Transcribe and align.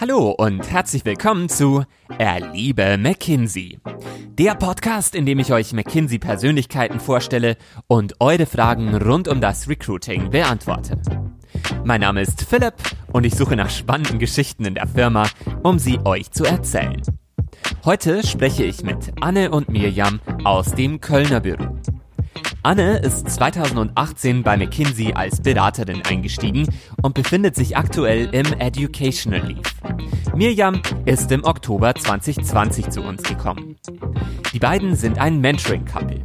Hallo 0.00 0.30
und 0.30 0.70
herzlich 0.70 1.04
willkommen 1.04 1.50
zu 1.50 1.84
Erliebe 2.16 2.96
McKinsey. 2.96 3.78
Der 4.38 4.54
Podcast, 4.54 5.14
in 5.14 5.26
dem 5.26 5.38
ich 5.38 5.52
euch 5.52 5.74
McKinsey 5.74 6.18
Persönlichkeiten 6.18 6.98
vorstelle 6.98 7.58
und 7.86 8.14
eure 8.18 8.46
Fragen 8.46 8.94
rund 8.94 9.28
um 9.28 9.42
das 9.42 9.68
Recruiting 9.68 10.30
beantworte. 10.30 10.96
Mein 11.84 12.00
Name 12.00 12.22
ist 12.22 12.46
Philipp 12.48 12.76
und 13.12 13.26
ich 13.26 13.34
suche 13.34 13.56
nach 13.56 13.68
spannenden 13.68 14.18
Geschichten 14.18 14.64
in 14.64 14.74
der 14.74 14.86
Firma, 14.86 15.28
um 15.62 15.78
sie 15.78 15.98
euch 16.06 16.30
zu 16.30 16.46
erzählen. 16.46 17.02
Heute 17.84 18.26
spreche 18.26 18.64
ich 18.64 18.82
mit 18.82 19.12
Anne 19.20 19.50
und 19.50 19.68
Mirjam 19.68 20.20
aus 20.44 20.72
dem 20.72 21.02
Kölner 21.02 21.40
Büro. 21.40 21.76
Anne 22.62 22.98
ist 22.98 23.30
2018 23.30 24.42
bei 24.42 24.58
McKinsey 24.58 25.14
als 25.14 25.40
Beraterin 25.40 26.02
eingestiegen 26.04 26.68
und 27.02 27.14
befindet 27.14 27.56
sich 27.56 27.76
aktuell 27.76 28.28
im 28.32 28.52
Educational 28.58 29.40
Leave. 29.46 29.62
Mirjam 30.34 30.82
ist 31.06 31.32
im 31.32 31.44
Oktober 31.44 31.94
2020 31.94 32.90
zu 32.90 33.00
uns 33.00 33.22
gekommen. 33.22 33.76
Die 34.52 34.58
beiden 34.58 34.94
sind 34.94 35.18
ein 35.18 35.40
Mentoring-Couple. 35.40 36.20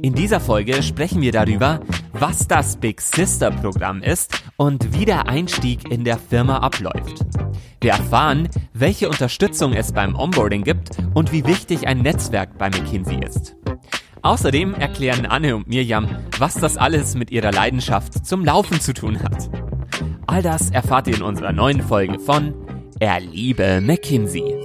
In 0.00 0.14
dieser 0.14 0.40
Folge 0.40 0.82
sprechen 0.82 1.20
wir 1.20 1.32
darüber, 1.32 1.80
was 2.12 2.48
das 2.48 2.76
Big 2.76 3.00
Sister 3.02 3.50
Programm 3.50 4.02
ist 4.02 4.42
und 4.56 4.94
wie 4.94 5.04
der 5.04 5.28
Einstieg 5.28 5.90
in 5.90 6.04
der 6.04 6.16
Firma 6.16 6.58
abläuft. 6.58 7.26
Wir 7.82 7.90
erfahren, 7.92 8.48
welche 8.72 9.10
Unterstützung 9.10 9.74
es 9.74 9.92
beim 9.92 10.16
Onboarding 10.16 10.64
gibt 10.64 10.90
und 11.12 11.32
wie 11.32 11.44
wichtig 11.44 11.86
ein 11.86 11.98
Netzwerk 11.98 12.56
bei 12.56 12.70
McKinsey 12.70 13.20
ist. 13.22 13.57
Außerdem 14.22 14.74
erklären 14.74 15.26
Anne 15.26 15.54
und 15.54 15.68
Mirjam, 15.68 16.08
was 16.38 16.54
das 16.54 16.76
alles 16.76 17.14
mit 17.14 17.30
ihrer 17.30 17.52
Leidenschaft 17.52 18.26
zum 18.26 18.44
Laufen 18.44 18.80
zu 18.80 18.92
tun 18.92 19.22
hat. 19.22 19.48
All 20.26 20.42
das 20.42 20.70
erfahrt 20.70 21.06
ihr 21.06 21.16
in 21.16 21.22
unserer 21.22 21.52
neuen 21.52 21.80
Folge 21.80 22.18
von 22.18 22.52
Erliebe 22.98 23.80
McKinsey. 23.80 24.56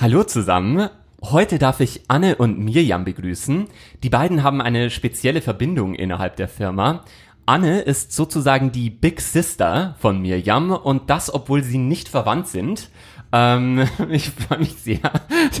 Hallo 0.00 0.24
zusammen. 0.24 0.88
Heute 1.22 1.58
darf 1.58 1.80
ich 1.80 2.02
Anne 2.08 2.36
und 2.36 2.58
Mirjam 2.58 3.04
begrüßen. 3.04 3.66
Die 4.02 4.10
beiden 4.10 4.42
haben 4.42 4.62
eine 4.62 4.90
spezielle 4.90 5.42
Verbindung 5.42 5.94
innerhalb 5.94 6.36
der 6.36 6.48
Firma. 6.48 7.04
Anne 7.46 7.82
ist 7.82 8.12
sozusagen 8.12 8.72
die 8.72 8.88
Big 8.88 9.20
Sister 9.20 9.96
von 9.98 10.22
Mirjam 10.22 10.70
und 10.70 11.10
das, 11.10 11.32
obwohl 11.32 11.62
sie 11.62 11.76
nicht 11.76 12.08
verwandt 12.08 12.48
sind. 12.48 12.88
Ähm, 13.36 13.84
ich 14.10 14.30
freue 14.30 14.60
mich 14.60 14.74
sehr, 14.74 15.00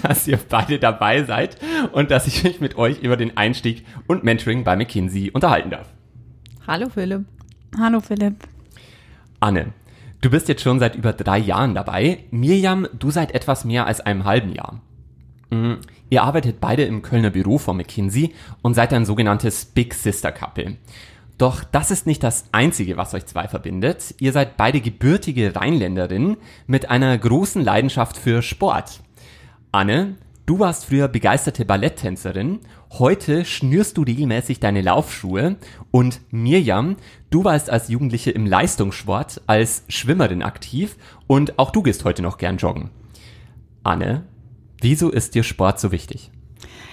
dass 0.02 0.28
ihr 0.28 0.38
beide 0.48 0.78
dabei 0.78 1.24
seid 1.24 1.58
und 1.90 2.12
dass 2.12 2.28
ich 2.28 2.44
mich 2.44 2.60
mit 2.60 2.78
euch 2.78 3.00
über 3.00 3.16
den 3.16 3.36
Einstieg 3.36 3.84
und 4.06 4.22
Mentoring 4.22 4.62
bei 4.62 4.76
McKinsey 4.76 5.32
unterhalten 5.32 5.70
darf. 5.70 5.88
Hallo 6.68 6.88
Philipp. 6.88 7.24
Hallo 7.76 7.98
Philipp. 7.98 8.36
Anne, 9.40 9.72
du 10.20 10.30
bist 10.30 10.48
jetzt 10.48 10.62
schon 10.62 10.78
seit 10.78 10.94
über 10.94 11.12
drei 11.12 11.38
Jahren 11.38 11.74
dabei. 11.74 12.20
Mirjam, 12.30 12.86
du 12.96 13.10
seit 13.10 13.32
etwas 13.32 13.64
mehr 13.64 13.86
als 13.86 14.00
einem 14.00 14.24
halben 14.24 14.52
Jahr. 14.52 14.80
Mhm. 15.50 15.78
Ihr 16.10 16.22
arbeitet 16.22 16.60
beide 16.60 16.84
im 16.84 17.02
Kölner 17.02 17.30
Büro 17.30 17.58
von 17.58 17.76
McKinsey 17.76 18.32
und 18.62 18.74
seid 18.74 18.92
ein 18.92 19.04
sogenanntes 19.04 19.64
Big 19.64 19.94
Sister 19.94 20.30
Couple. 20.30 20.76
Doch 21.38 21.64
das 21.64 21.90
ist 21.90 22.06
nicht 22.06 22.22
das 22.22 22.44
Einzige, 22.52 22.96
was 22.96 23.12
euch 23.12 23.26
zwei 23.26 23.48
verbindet. 23.48 24.14
Ihr 24.18 24.32
seid 24.32 24.56
beide 24.56 24.80
gebürtige 24.80 25.56
Rheinländerinnen 25.56 26.36
mit 26.66 26.90
einer 26.90 27.16
großen 27.18 27.62
Leidenschaft 27.62 28.16
für 28.16 28.40
Sport. 28.40 29.00
Anne, 29.72 30.14
du 30.46 30.60
warst 30.60 30.86
früher 30.86 31.08
begeisterte 31.08 31.64
Balletttänzerin, 31.64 32.60
heute 32.92 33.44
schnürst 33.44 33.96
du 33.96 34.02
regelmäßig 34.02 34.60
deine 34.60 34.82
Laufschuhe 34.82 35.56
und 35.90 36.20
Mirjam, 36.30 36.96
du 37.30 37.42
warst 37.42 37.68
als 37.68 37.88
Jugendliche 37.88 38.30
im 38.30 38.46
Leistungssport 38.46 39.42
als 39.48 39.82
Schwimmerin 39.88 40.44
aktiv 40.44 40.96
und 41.26 41.58
auch 41.58 41.72
du 41.72 41.82
gehst 41.82 42.04
heute 42.04 42.22
noch 42.22 42.38
gern 42.38 42.58
joggen. 42.58 42.90
Anne, 43.82 44.22
wieso 44.80 45.10
ist 45.10 45.34
dir 45.34 45.42
Sport 45.42 45.80
so 45.80 45.90
wichtig? 45.90 46.30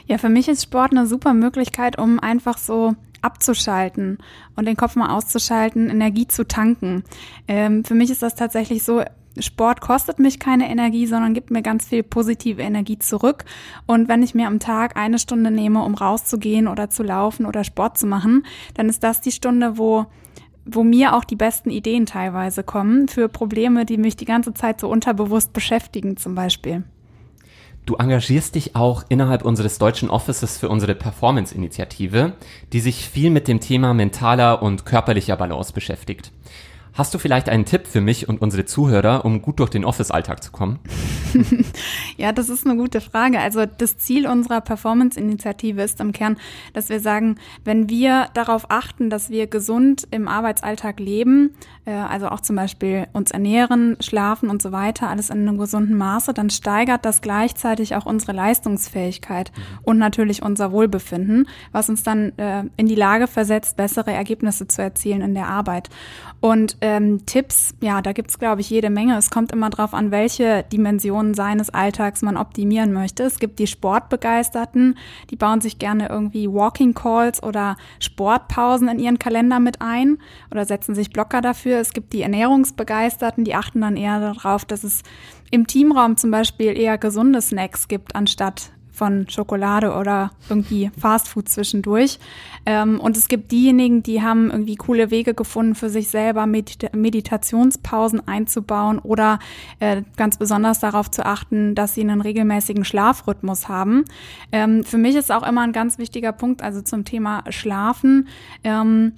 Ja, 0.08 0.18
für 0.18 0.30
mich 0.30 0.48
ist 0.48 0.64
Sport 0.64 0.92
eine 0.92 1.08
super 1.08 1.34
Möglichkeit, 1.34 1.98
um 1.98 2.20
einfach 2.20 2.58
so 2.58 2.96
abzuschalten 3.22 4.18
und 4.56 4.66
den 4.66 4.76
Kopf 4.76 4.96
mal 4.96 5.16
auszuschalten, 5.16 5.90
Energie 5.90 6.28
zu 6.28 6.48
tanken. 6.48 7.04
Ähm, 7.48 7.86
für 7.86 7.94
mich 7.94 8.09
ist 8.09 8.24
das 8.24 8.36
tatsächlich 8.36 8.84
so, 8.84 9.04
Sport 9.40 9.80
kostet 9.80 10.20
mich 10.20 10.40
keine 10.40 10.70
Energie, 10.70 11.06
sondern 11.06 11.34
gibt 11.34 11.52
mir 11.52 11.62
ganz 11.62 11.86
viel 11.86 12.04
positive 12.04 12.62
Energie 12.62 13.00
zurück. 13.00 13.46
Und 13.88 14.09
wenn 14.09 14.24
ich 14.24 14.36
mir 14.36 14.48
am 14.48 14.59
Tag 14.59 14.98
eine 14.98 15.20
Stunde 15.20 15.52
nehme, 15.52 15.84
um 15.84 15.96
rauszugehen 15.96 16.68
oder 16.68 16.90
zu 16.90 17.03
laufen 17.03 17.46
oder 17.46 17.64
Sport 17.64 17.98
zu 17.98 18.08
machen, 18.08 18.46
dann 18.74 18.90
ist 18.90 19.03
das 19.03 19.22
die 19.22 19.32
Stunde, 19.32 19.78
wo 19.78 20.06
wo 20.64 20.84
mir 20.84 21.16
auch 21.16 21.24
die 21.24 21.36
besten 21.36 21.72
Ideen 21.72 22.06
teilweise 22.06 22.64
kommen 22.64 23.08
für 23.08 23.28
Probleme, 23.28 23.84
die 23.84 23.98
mich 23.98 24.16
die 24.16 24.26
ganze 24.26 24.53
Zeit 24.53 24.80
so 24.80 24.90
unterbewusst 24.90 25.53
beschäftigen 25.53 26.18
zum 26.18 26.36
Beispiel. 26.36 26.84
Du 27.86 27.96
engagierst 27.96 28.56
dich 28.56 28.75
auch 28.75 29.03
innerhalb 29.09 29.44
unseres 29.44 29.80
deutschen 29.80 30.09
Offices 30.09 30.58
für 30.58 30.69
unsere 30.69 30.94
Performance-Initiative, 30.94 32.34
die 32.74 32.80
sich 32.80 33.08
viel 33.08 33.31
mit 33.31 33.47
dem 33.47 33.59
Thema 33.59 33.94
mentaler 33.94 34.62
und 34.62 34.86
körperlicher 34.86 35.36
Balance 35.36 35.74
beschäftigt. 35.74 36.31
Hast 36.94 37.13
du 37.13 37.19
vielleicht 37.19 37.47
einen 37.47 37.63
Tipp 37.63 37.88
für 37.88 38.02
mich 38.02 38.28
und 38.28 38.41
unsere 38.41 38.66
Zuhörer, 38.66 39.24
um 39.24 39.41
gut 39.41 39.59
durch 39.59 39.69
den 39.69 39.85
Office-Alltag 39.85 40.44
zu 40.44 40.52
kommen? 40.52 40.79
ja, 42.18 42.34
das 42.34 42.50
ist 42.50 42.68
eine 42.68 42.75
gute 42.75 43.00
Frage. 43.00 43.40
Also 43.40 43.66
das 43.66 43.97
Ziel 43.97 44.28
unserer 44.28 44.59
Performance-Initiative 44.59 45.81
ist 45.81 46.02
im 46.02 46.12
Kern, 46.12 46.38
dass 46.74 46.90
wir 46.90 47.00
sagen, 47.00 47.38
wenn 47.63 47.88
wir 47.90 48.28
darauf 48.34 48.66
achten, 48.69 49.09
dass 49.09 49.29
wir 49.29 49.47
gesund 49.47 50.06
im 50.12 50.28
Arbeitsalltag 50.28 51.00
leben, 51.00 51.52
äh, 51.85 51.91
also 51.91 52.28
auch 52.28 52.41
zum 52.41 52.57
Beispiel 52.57 53.08
uns 53.13 53.31
ernähren, 53.31 53.96
schlafen 54.02 54.50
und 54.50 54.62
so 54.62 54.73
weiter, 54.73 55.09
alles 55.09 55.29
in 55.29 55.47
einem 55.47 55.58
gesunden 55.58 55.97
Maße, 55.97 56.34
dann 56.34 56.50
steigert 56.50 57.06
das 57.06 57.22
gleichzeitig 57.22 57.96
auch 57.96 58.06
unsere 58.06 58.34
Leistungsfähigkeit 58.34 59.53
mhm. 59.56 59.62
und 59.84 59.97
natürlich 59.97 60.44
unser 60.44 60.73
Wohlbefinden, 60.73 61.47
was 61.72 61.88
uns 61.88 62.03
dann 62.03 62.38
äh, 62.38 62.66
in 62.75 62.88
die 62.88 62.96
Lage 62.96 63.28
versetzt, 63.28 63.78
bessere 63.78 64.12
Ergebnisse 64.12 64.68
zu 64.68 64.81
erzielen 64.81 65.22
in 65.22 65.34
der 65.35 65.47
Arbeit. 65.47 65.90
Und 66.41 66.81
ähm, 66.81 67.25
Tipps, 67.28 67.75
ja, 67.80 68.02
da 68.02 68.12
gibt's 68.12 68.40
glaube 68.40 68.62
ich, 68.62 68.69
jede 68.69 68.90
Menge. 68.90 69.18
Es 69.18 69.30
kommt 69.30 69.52
immer 69.52 69.69
drauf 69.69 69.94
an, 69.94 70.09
welche 70.09 70.64
Dimensionen 70.64 71.36
seines 71.36 71.69
Alltags 71.69 72.24
man 72.24 72.38
optimieren 72.38 72.92
möchte. 72.92 73.24
Es 73.24 73.40
gibt 73.40 73.59
die 73.59 73.68
Sportbegeisterten, 73.68 74.97
die 75.30 75.36
bauen 75.36 75.62
sich 75.62 75.78
gerne 75.78 76.09
irgendwie 76.09 76.52
Walking 76.52 76.94
Calls 76.94 77.41
oder 77.44 77.78
Sportpausen 78.00 78.88
in 78.88 79.00
ihren 79.00 79.20
Kalender 79.20 79.59
mit 79.59 79.81
ein 79.81 80.18
oder 80.50 80.66
setzen 80.66 80.96
sich 80.96 81.12
Blocker 81.12 81.41
dafür. 81.41 81.80
Es 81.80 81.94
gibt 81.94 82.14
die 82.14 82.24
Ernährungsbegeisterten, 82.24 83.44
die 83.44 83.56
achten 83.56 83.81
dann 83.81 83.96
eher 83.96 84.20
darauf, 84.20 84.66
dass 84.66 84.84
es 84.84 85.03
im 85.52 85.68
Teamraum 85.68 86.18
zum 86.18 86.31
Beispiel 86.31 86.78
eher 86.78 86.97
gesunde 86.97 87.41
Snacks 87.41 87.88
gibt, 87.88 88.16
anstatt 88.16 88.72
von 88.91 89.28
Schokolade 89.29 89.94
oder 89.94 90.31
irgendwie 90.50 90.91
Fastfood 90.97 91.50
zwischendurch. 91.50 92.19
Ähm, 92.66 93.00
und 93.00 93.18
es 93.18 93.28
gibt 93.28 93.52
diejenigen, 93.52 94.03
die 94.03 94.22
haben 94.22 94.52
irgendwie 94.52 94.75
coole 94.75 95.12
Wege 95.12 95.34
gefunden, 95.34 95.75
für 95.75 95.90
sich 95.90 96.09
selber 96.09 96.46
Medita 96.46 96.90
Meditationspausen 96.96 98.28
einzubauen 98.28 99.00
oder 99.00 99.40
äh, 99.79 100.03
ganz 100.18 100.38
besonders 100.38 100.79
darauf 100.79 101.09
zu 101.09 101.25
achten, 101.25 101.75
dass 101.75 101.96
sie 101.96 102.02
einen 102.02 102.22
regelmäßigen 102.22 102.85
Schlafrhythmus 102.85 103.69
haben. 103.69 104.06
Ähm, 104.52 104.84
für 104.84 104.97
mich 104.97 105.16
ist 105.16 105.31
auch 105.31 105.47
immer 105.47 105.62
ein 105.62 105.73
ganz 105.73 105.97
wichtiger 105.97 106.31
Punkt, 106.31 106.62
also 106.62 106.81
zum 106.81 107.06
Thema 107.06 107.44
Schlafen. 107.50 108.28
Ähm, 108.63 109.13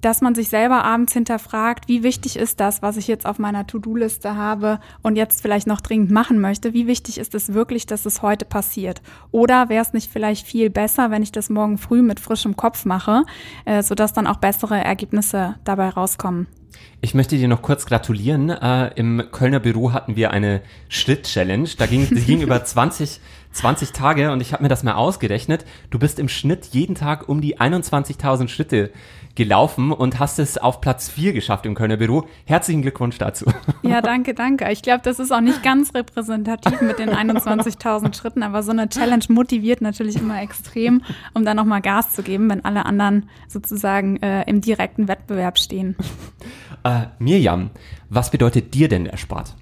dass 0.00 0.20
man 0.20 0.34
sich 0.34 0.48
selber 0.48 0.84
abends 0.84 1.12
hinterfragt, 1.12 1.88
wie 1.88 2.02
wichtig 2.02 2.36
ist 2.36 2.60
das, 2.60 2.82
was 2.82 2.96
ich 2.96 3.06
jetzt 3.06 3.26
auf 3.26 3.38
meiner 3.38 3.66
To-Do-Liste 3.66 4.36
habe 4.36 4.80
und 5.02 5.16
jetzt 5.16 5.42
vielleicht 5.42 5.66
noch 5.66 5.80
dringend 5.80 6.10
machen 6.10 6.40
möchte, 6.40 6.72
wie 6.72 6.86
wichtig 6.86 7.18
ist 7.18 7.34
es 7.34 7.54
wirklich, 7.54 7.86
dass 7.86 8.06
es 8.06 8.22
heute 8.22 8.44
passiert? 8.44 9.02
Oder 9.30 9.68
wäre 9.68 9.82
es 9.82 9.92
nicht 9.92 10.10
vielleicht 10.10 10.46
viel 10.46 10.70
besser, 10.70 11.10
wenn 11.10 11.22
ich 11.22 11.32
das 11.32 11.50
morgen 11.50 11.78
früh 11.78 12.02
mit 12.02 12.20
frischem 12.20 12.56
Kopf 12.56 12.84
mache, 12.84 13.24
äh, 13.64 13.82
sodass 13.82 14.12
dann 14.12 14.26
auch 14.26 14.36
bessere 14.36 14.82
Ergebnisse 14.82 15.56
dabei 15.64 15.88
rauskommen? 15.88 16.46
Ich 17.00 17.14
möchte 17.14 17.36
dir 17.36 17.48
noch 17.48 17.62
kurz 17.62 17.86
gratulieren. 17.86 18.50
Äh, 18.50 18.88
Im 18.96 19.22
Kölner 19.30 19.60
Büro 19.60 19.92
hatten 19.92 20.16
wir 20.16 20.30
eine 20.30 20.62
Schritt-Challenge. 20.88 21.68
Da 21.78 21.86
ging, 21.86 22.08
die 22.08 22.22
ging 22.22 22.40
über 22.42 22.64
20, 22.64 23.20
20 23.52 23.92
Tage 23.92 24.32
und 24.32 24.40
ich 24.40 24.52
habe 24.52 24.62
mir 24.62 24.68
das 24.68 24.82
mal 24.82 24.94
ausgerechnet. 24.94 25.64
Du 25.90 25.98
bist 25.98 26.18
im 26.18 26.28
Schnitt 26.28 26.66
jeden 26.72 26.94
Tag 26.94 27.28
um 27.28 27.40
die 27.40 27.58
21.000 27.58 28.48
Schritte 28.48 28.90
gelaufen 29.36 29.92
und 29.92 30.18
hast 30.18 30.38
es 30.38 30.58
auf 30.58 30.80
Platz 30.80 31.08
4 31.08 31.32
geschafft 31.32 31.66
im 31.66 31.74
Kölner 31.74 31.96
Büro. 31.96 32.26
Herzlichen 32.46 32.82
Glückwunsch 32.82 33.18
dazu. 33.18 33.46
Ja, 33.82 34.00
danke, 34.00 34.34
danke. 34.34 34.70
Ich 34.72 34.82
glaube, 34.82 35.02
das 35.04 35.20
ist 35.20 35.30
auch 35.30 35.40
nicht 35.40 35.62
ganz 35.62 35.94
repräsentativ 35.94 36.80
mit 36.80 36.98
den 36.98 37.10
21.000 37.10 38.16
Schritten, 38.16 38.42
aber 38.42 38.62
so 38.62 38.72
eine 38.72 38.88
Challenge 38.88 39.24
motiviert 39.28 39.80
natürlich 39.80 40.16
immer 40.16 40.42
extrem, 40.42 41.02
um 41.34 41.44
dann 41.44 41.56
nochmal 41.56 41.82
Gas 41.82 42.10
zu 42.10 42.22
geben, 42.22 42.50
wenn 42.50 42.64
alle 42.64 42.84
anderen 42.84 43.28
sozusagen 43.46 44.16
äh, 44.16 44.42
im 44.48 44.60
direkten 44.60 45.06
Wettbewerb 45.08 45.58
stehen. 45.58 45.94
Äh, 46.82 47.06
Mirjam, 47.18 47.70
was 48.08 48.30
bedeutet 48.30 48.74
dir 48.74 48.88
denn 48.88 49.04
der 49.04 49.16
Sport? 49.16 49.54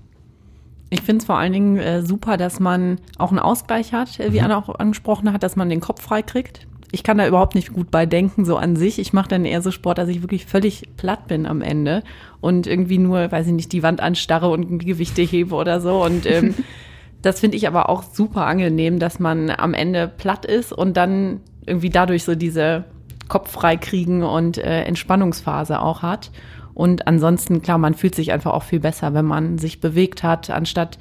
Ich 0.91 1.03
finde 1.03 1.23
es 1.23 1.27
vor 1.27 1.39
allen 1.39 1.53
Dingen 1.53 1.77
äh, 1.77 2.03
super, 2.03 2.37
dass 2.37 2.61
man 2.61 2.99
auch 3.19 3.31
einen 3.31 3.41
Ausgleich 3.41 3.93
hat, 3.93 4.21
äh, 4.21 4.33
wie 4.33 4.39
mhm. 4.39 4.45
Anna 4.45 4.59
auch 4.59 4.69
angesprochen 4.79 5.33
hat, 5.33 5.43
dass 5.43 5.57
man 5.57 5.69
den 5.69 5.81
Kopf 5.81 6.03
frei 6.03 6.23
kriegt 6.23 6.67
ich 6.95 7.03
kann 7.03 7.19
da 7.19 7.27
überhaupt 7.27 7.57
nicht 7.57 7.73
gut 7.73 7.91
bei 7.91 8.07
denken, 8.07 8.45
so 8.45 8.57
an 8.57 8.77
sich. 8.77 9.01
Ich 9.01 9.13
mache 9.13 9.29
dann 9.29 9.45
eher 9.45 9.61
so 9.61 9.73
Sport, 9.73 9.99
dass 9.99 10.09
ich 10.09 10.23
wirklich 10.23 10.47
völlig 10.47 10.89
platt 10.97 11.27
bin 11.27 11.45
am 11.45 11.61
Ende 11.61 12.05
und 12.41 12.69
irgendwie 12.69 12.99
nur, 12.99 13.33
weiß 13.33 13.49
ich 13.49 13.53
nicht, 13.53 13.73
die 13.73 13.83
Wand 13.83 14.01
anstarre 14.01 14.49
und 14.49 14.79
Gewichte 14.79 15.23
hebe 15.23 15.57
oder 15.57 15.81
so. 15.81 16.05
Und 16.05 16.25
ähm, 16.25 16.55
das 17.23 17.41
finde 17.41 17.57
ich 17.57 17.67
aber 17.67 17.89
auch 17.89 18.05
super 18.05 18.47
angenehm, 18.47 19.01
dass 19.01 19.19
man 19.19 19.51
am 19.51 19.75
Ende 19.75 20.07
platt 20.07 20.45
ist 20.45 20.73
und 20.73 20.97
dann 20.97 21.41
irgendwie 21.67 21.91
dadurch 21.91 22.23
so 22.23 22.37
diese 22.37 22.85
Kopf 23.29 23.51
frei 23.51 23.77
kriegen 23.77 24.23
und 24.23 24.59
äh, 24.59 24.85
Entspannungsphase 24.85 25.83
auch 25.83 26.03
hat. 26.03 26.31
Und 26.75 27.09
ansonsten, 27.09 27.61
klar, 27.61 27.79
man 27.79 27.95
fühlt 27.95 28.15
sich 28.15 28.33
einfach 28.33 28.53
auch 28.53 28.63
viel 28.63 28.81
besser, 28.81 29.15
wenn 29.15 29.25
man 29.25 29.59
sich 29.59 29.81
bewegt 29.81 30.23
hat, 30.23 30.49
anstatt 30.49 30.99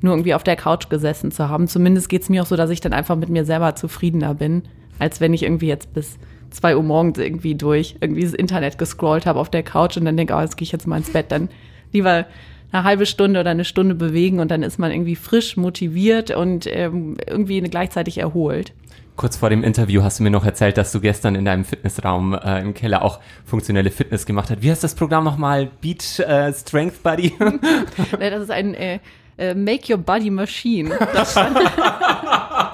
nur 0.00 0.14
irgendwie 0.14 0.34
auf 0.34 0.44
der 0.44 0.56
Couch 0.56 0.88
gesessen 0.88 1.30
zu 1.32 1.50
haben. 1.50 1.68
Zumindest 1.68 2.08
geht 2.08 2.22
es 2.22 2.30
mir 2.30 2.42
auch 2.42 2.46
so, 2.46 2.56
dass 2.56 2.70
ich 2.70 2.80
dann 2.80 2.94
einfach 2.94 3.16
mit 3.16 3.28
mir 3.28 3.44
selber 3.44 3.74
zufriedener 3.74 4.34
bin, 4.34 4.62
als 4.98 5.20
wenn 5.20 5.34
ich 5.34 5.42
irgendwie 5.42 5.68
jetzt 5.68 5.92
bis 5.94 6.18
zwei 6.50 6.76
Uhr 6.76 6.82
morgens 6.82 7.18
irgendwie 7.18 7.54
durch 7.54 7.96
irgendwie 8.00 8.22
das 8.22 8.32
Internet 8.32 8.78
gescrollt 8.78 9.26
habe 9.26 9.40
auf 9.40 9.50
der 9.50 9.62
Couch 9.62 9.96
und 9.96 10.04
dann 10.04 10.16
denke, 10.16 10.34
oh, 10.34 10.40
jetzt 10.40 10.56
gehe 10.56 10.64
ich 10.64 10.72
jetzt 10.72 10.86
mal 10.86 10.96
ins 10.98 11.10
Bett. 11.10 11.26
Dann 11.30 11.48
lieber 11.92 12.26
eine 12.72 12.84
halbe 12.84 13.06
Stunde 13.06 13.40
oder 13.40 13.50
eine 13.50 13.64
Stunde 13.64 13.94
bewegen 13.94 14.40
und 14.40 14.50
dann 14.50 14.62
ist 14.62 14.78
man 14.78 14.90
irgendwie 14.90 15.16
frisch, 15.16 15.56
motiviert 15.56 16.30
und 16.30 16.66
ähm, 16.68 17.16
irgendwie 17.26 17.60
gleichzeitig 17.60 18.18
erholt. 18.18 18.72
Kurz 19.16 19.36
vor 19.36 19.48
dem 19.48 19.62
Interview 19.62 20.02
hast 20.02 20.18
du 20.18 20.24
mir 20.24 20.30
noch 20.30 20.44
erzählt, 20.44 20.76
dass 20.76 20.90
du 20.90 21.00
gestern 21.00 21.36
in 21.36 21.44
deinem 21.44 21.64
Fitnessraum 21.64 22.34
äh, 22.34 22.60
im 22.60 22.74
Keller 22.74 23.02
auch 23.02 23.20
funktionelle 23.44 23.92
Fitness 23.92 24.26
gemacht 24.26 24.50
hast. 24.50 24.60
Wie 24.60 24.70
heißt 24.70 24.82
das 24.82 24.96
Programm 24.96 25.22
nochmal? 25.22 25.70
Beat 25.80 26.18
äh, 26.18 26.52
Strength 26.52 27.00
Buddy? 27.04 27.32
das 28.18 28.42
ist 28.42 28.50
ein 28.50 28.74
äh, 28.74 28.98
äh, 29.38 29.54
Make 29.54 29.92
Your 29.92 29.98
Body 29.98 30.30
Machine. 30.30 30.90
ja, 31.14 32.73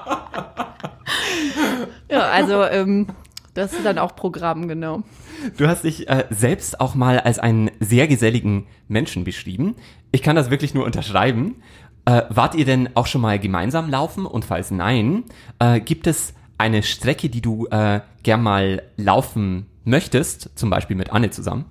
also 2.41 2.63
ähm, 2.63 3.07
das 3.53 3.73
ist 3.73 3.85
dann 3.85 3.97
auch 3.97 4.15
Programm, 4.15 4.67
genau. 4.67 5.03
Du 5.57 5.67
hast 5.67 5.83
dich 5.83 6.07
äh, 6.07 6.25
selbst 6.29 6.79
auch 6.79 6.95
mal 6.95 7.19
als 7.19 7.39
einen 7.39 7.71
sehr 7.79 8.07
geselligen 8.07 8.67
Menschen 8.87 9.23
beschrieben. 9.23 9.75
Ich 10.11 10.21
kann 10.21 10.35
das 10.35 10.49
wirklich 10.49 10.73
nur 10.73 10.85
unterschreiben. 10.85 11.55
Äh, 12.05 12.23
wart 12.29 12.55
ihr 12.55 12.65
denn 12.65 12.89
auch 12.95 13.07
schon 13.07 13.21
mal 13.21 13.39
gemeinsam 13.39 13.89
laufen? 13.89 14.25
Und 14.25 14.45
falls 14.45 14.71
nein, 14.71 15.23
äh, 15.59 15.79
gibt 15.79 16.07
es 16.07 16.33
eine 16.57 16.83
Strecke, 16.83 17.29
die 17.29 17.41
du 17.41 17.67
äh, 17.67 18.01
gern 18.23 18.41
mal 18.41 18.83
laufen 18.97 19.67
möchtest, 19.83 20.57
zum 20.57 20.69
Beispiel 20.69 20.95
mit 20.95 21.11
Anne 21.11 21.31
zusammen? 21.31 21.65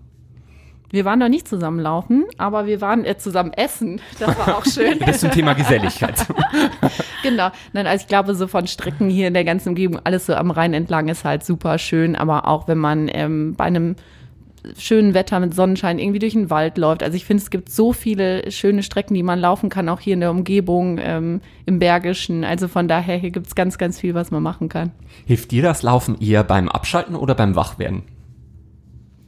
Wir 0.91 1.05
waren 1.05 1.21
noch 1.21 1.29
nicht 1.29 1.47
zusammen 1.47 1.79
laufen, 1.79 2.25
aber 2.37 2.67
wir 2.67 2.81
waren 2.81 3.05
äh, 3.05 3.17
zusammen 3.17 3.53
essen. 3.53 4.01
Das 4.19 4.37
war 4.39 4.59
auch 4.59 4.65
schön. 4.65 4.99
das 5.07 5.21
zum 5.21 5.31
Thema 5.31 5.53
Geselligkeit. 5.53 6.27
genau. 7.23 7.51
Nein, 7.73 7.87
also 7.87 8.03
ich 8.03 8.09
glaube, 8.09 8.35
so 8.35 8.49
von 8.49 8.67
Strecken 8.67 9.09
hier 9.09 9.29
in 9.29 9.35
der 9.35 9.45
ganzen 9.45 9.71
Umgebung, 9.71 10.01
alles 10.03 10.27
so 10.27 10.35
am 10.35 10.51
Rhein 10.51 10.75
entlang 10.75 11.09
ist 11.09 11.25
halt 11.25 11.45
super 11.45 11.79
schön. 11.79 12.17
Aber 12.17 12.49
auch 12.49 12.67
wenn 12.67 12.79
man 12.79 13.09
ähm, 13.13 13.55
bei 13.57 13.65
einem 13.65 13.95
schönen 14.77 15.15
Wetter 15.15 15.41
mit 15.41 15.55
Sonnenschein 15.55 15.99
irgendwie 15.99 16.19
durch 16.19 16.35
den 16.35 16.51
Wald 16.51 16.77
läuft. 16.77 17.03
Also 17.03 17.17
ich 17.17 17.25
finde, 17.25 17.43
es 17.43 17.51
gibt 17.51 17.71
so 17.71 17.93
viele 17.93 18.51
schöne 18.51 18.83
Strecken, 18.83 19.15
die 19.15 19.23
man 19.23 19.39
laufen 19.39 19.71
kann, 19.71 19.89
auch 19.89 20.01
hier 20.01 20.15
in 20.15 20.21
der 20.21 20.31
Umgebung, 20.31 20.99
ähm, 21.01 21.41
im 21.67 21.79
Bergischen. 21.79 22.45
Also 22.45 22.69
von 22.69 22.89
daher, 22.89 23.17
hier 23.17 23.31
gibt 23.31 23.47
es 23.47 23.55
ganz, 23.55 23.79
ganz 23.79 23.99
viel, 23.99 24.15
was 24.15 24.31
man 24.31 24.43
machen 24.43 24.69
kann. 24.69 24.91
Hilft 25.25 25.51
dir 25.51 25.63
das 25.63 25.83
Laufen 25.83 26.21
eher 26.21 26.45
beim 26.45 26.69
Abschalten 26.69 27.17
oder 27.17 27.35
beim 27.35 27.55
Wachwerden? 27.55 28.03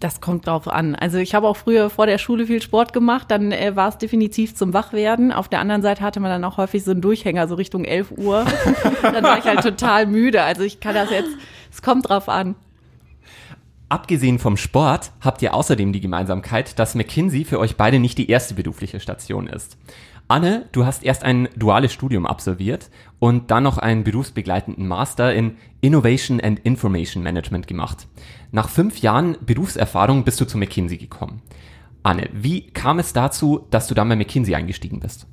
Das 0.03 0.21
kommt 0.21 0.49
drauf 0.49 0.67
an. 0.67 0.97
Also 0.97 1.19
ich 1.19 1.33
habe 1.33 1.47
auch 1.47 1.57
früher 1.57 1.89
vor 1.89 2.07
der 2.07 2.19
Schule 2.19 2.47
viel 2.47 2.61
Sport 2.61 2.93
gemacht, 2.93 3.31
dann 3.31 3.53
äh, 3.53 3.77
war 3.77 3.89
es 3.89 3.99
definitiv 3.99 4.57
zum 4.57 4.73
Wachwerden. 4.73 5.31
Auf 5.31 5.47
der 5.47 5.61
anderen 5.61 5.81
Seite 5.81 6.03
hatte 6.03 6.19
man 6.19 6.29
dann 6.29 6.43
auch 6.43 6.57
häufig 6.57 6.83
so 6.83 6.91
einen 6.91 7.01
Durchhänger, 7.01 7.47
so 7.47 7.55
Richtung 7.55 7.85
11 7.85 8.11
Uhr. 8.17 8.45
dann 9.03 9.23
war 9.23 9.39
ich 9.39 9.45
halt 9.45 9.63
total 9.63 10.07
müde. 10.07 10.43
Also 10.43 10.63
ich 10.63 10.81
kann 10.81 10.97
das 10.97 11.09
jetzt, 11.11 11.31
es 11.71 11.83
kommt 11.83 12.09
drauf 12.09 12.29
an. 12.29 12.57
Abgesehen 13.91 14.41
vom 14.41 14.57
Sport 14.57 15.13
habt 15.21 15.41
ihr 15.41 15.55
außerdem 15.55 15.93
die 15.93 16.01
Gemeinsamkeit, 16.01 16.81
dass 16.81 16.97
McKinsey 16.97 17.45
für 17.45 17.61
euch 17.61 17.77
beide 17.77 18.01
nicht 18.01 18.19
die 18.19 18.29
erste 18.29 18.55
berufliche 18.55 18.99
Station 18.99 19.47
ist. 19.47 19.77
Anne, 20.33 20.65
du 20.73 20.87
hast 20.87 21.05
erst 21.05 21.25
ein 21.25 21.51
duales 21.57 21.93
Studium 21.93 22.25
absolviert 22.25 22.89
und 23.19 23.51
dann 23.51 23.65
noch 23.65 23.77
einen 23.77 24.03
berufsbegleitenden 24.03 24.89
Master 24.89 25.35
in 25.35 25.59
Innovation 25.83 26.41
and 26.41 26.59
Information 26.61 27.23
Management 27.23 27.67
gemacht. 27.67 28.09
Nach 28.51 28.71
fünf 28.71 29.03
Jahren 29.03 29.37
Berufserfahrung 29.45 30.25
bist 30.25 30.41
du 30.41 30.47
zu 30.47 30.57
McKinsey 30.57 30.97
gekommen. 30.97 31.43
Anne, 32.05 32.29
wie 32.33 32.67
kam 32.67 32.99
es 32.99 33.13
dazu, 33.13 33.67
dass 33.71 33.87
du 33.87 33.95
dann 33.95 34.09
bei 34.09 34.17
McKinsey 34.17 34.55
eingestiegen 34.55 34.99
bist? 34.99 35.27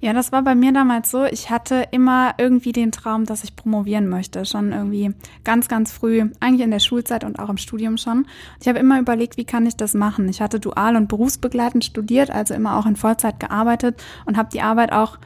Ja, 0.00 0.12
das 0.12 0.32
war 0.32 0.42
bei 0.42 0.54
mir 0.54 0.72
damals 0.72 1.10
so. 1.10 1.24
Ich 1.24 1.50
hatte 1.50 1.86
immer 1.92 2.34
irgendwie 2.38 2.72
den 2.72 2.90
Traum, 2.90 3.26
dass 3.26 3.44
ich 3.44 3.54
promovieren 3.54 4.08
möchte. 4.08 4.44
Schon 4.44 4.72
irgendwie 4.72 5.12
ganz, 5.44 5.68
ganz 5.68 5.92
früh, 5.92 6.28
eigentlich 6.40 6.62
in 6.62 6.70
der 6.70 6.80
Schulzeit 6.80 7.22
und 7.22 7.38
auch 7.38 7.48
im 7.48 7.58
Studium 7.58 7.96
schon. 7.96 8.26
Ich 8.60 8.66
habe 8.66 8.78
immer 8.78 8.98
überlegt, 8.98 9.36
wie 9.36 9.44
kann 9.44 9.66
ich 9.66 9.76
das 9.76 9.94
machen? 9.94 10.28
Ich 10.28 10.40
hatte 10.40 10.58
dual 10.58 10.96
und 10.96 11.08
berufsbegleitend 11.08 11.84
studiert, 11.84 12.30
also 12.30 12.54
immer 12.54 12.76
auch 12.76 12.86
in 12.86 12.96
Vollzeit 12.96 13.38
gearbeitet 13.38 14.02
und 14.24 14.36
habe 14.36 14.48
die 14.52 14.62
Arbeit 14.62 14.92
auch 14.92 15.18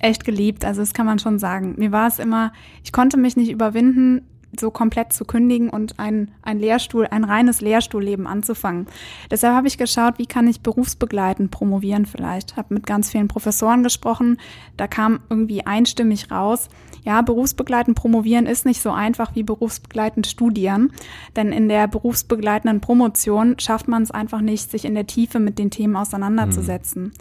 echt 0.00 0.24
geliebt. 0.24 0.64
Also 0.64 0.82
das 0.82 0.92
kann 0.92 1.06
man 1.06 1.18
schon 1.18 1.38
sagen. 1.38 1.74
Mir 1.78 1.90
war 1.90 2.06
es 2.06 2.18
immer, 2.18 2.52
ich 2.84 2.92
konnte 2.92 3.16
mich 3.16 3.36
nicht 3.36 3.50
überwinden, 3.50 4.22
so 4.60 4.70
komplett 4.70 5.12
zu 5.12 5.24
kündigen 5.24 5.70
und 5.70 5.98
ein, 5.98 6.30
ein 6.42 6.58
Lehrstuhl, 6.58 7.06
ein 7.06 7.24
reines 7.24 7.60
Lehrstuhlleben 7.60 8.26
anzufangen. 8.26 8.86
Deshalb 9.30 9.54
habe 9.54 9.68
ich 9.68 9.78
geschaut, 9.78 10.18
wie 10.18 10.26
kann 10.26 10.46
ich 10.48 10.60
berufsbegleitend 10.60 11.50
promovieren 11.50 12.06
vielleicht. 12.06 12.56
Habe 12.56 12.74
mit 12.74 12.86
ganz 12.86 13.10
vielen 13.10 13.28
Professoren 13.28 13.82
gesprochen. 13.82 14.38
Da 14.76 14.86
kam 14.86 15.20
irgendwie 15.28 15.66
einstimmig 15.66 16.30
raus, 16.30 16.68
ja, 17.04 17.20
berufsbegleitend 17.20 17.96
promovieren 17.96 18.46
ist 18.46 18.64
nicht 18.64 18.80
so 18.80 18.90
einfach 18.90 19.34
wie 19.34 19.42
berufsbegleitend 19.42 20.26
studieren. 20.26 20.90
Denn 21.36 21.52
in 21.52 21.68
der 21.68 21.86
berufsbegleitenden 21.86 22.80
Promotion 22.80 23.58
schafft 23.58 23.88
man 23.88 24.02
es 24.02 24.10
einfach 24.10 24.40
nicht, 24.40 24.70
sich 24.70 24.86
in 24.86 24.94
der 24.94 25.06
Tiefe 25.06 25.38
mit 25.38 25.58
den 25.58 25.70
Themen 25.70 25.96
auseinanderzusetzen. 25.96 27.02
Mhm. 27.02 27.12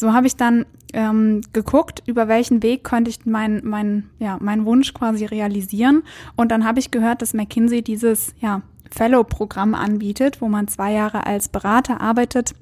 So 0.00 0.14
habe 0.14 0.26
ich 0.26 0.36
dann 0.36 0.64
ähm, 0.94 1.42
geguckt, 1.52 2.02
über 2.06 2.26
welchen 2.26 2.62
Weg 2.62 2.84
könnte 2.84 3.10
ich 3.10 3.26
meinen 3.26 3.60
mein, 3.68 4.08
ja, 4.18 4.38
mein 4.40 4.64
Wunsch 4.64 4.94
quasi 4.94 5.26
realisieren. 5.26 6.04
Und 6.36 6.50
dann 6.50 6.64
habe 6.64 6.78
ich 6.78 6.90
gehört, 6.90 7.20
dass 7.20 7.34
McKinsey 7.34 7.82
dieses 7.82 8.34
ja, 8.40 8.62
Fellow-Programm 8.90 9.74
anbietet, 9.74 10.40
wo 10.40 10.48
man 10.48 10.68
zwei 10.68 10.92
Jahre 10.92 11.26
als 11.26 11.48
Berater 11.48 12.00
arbeitet 12.00 12.54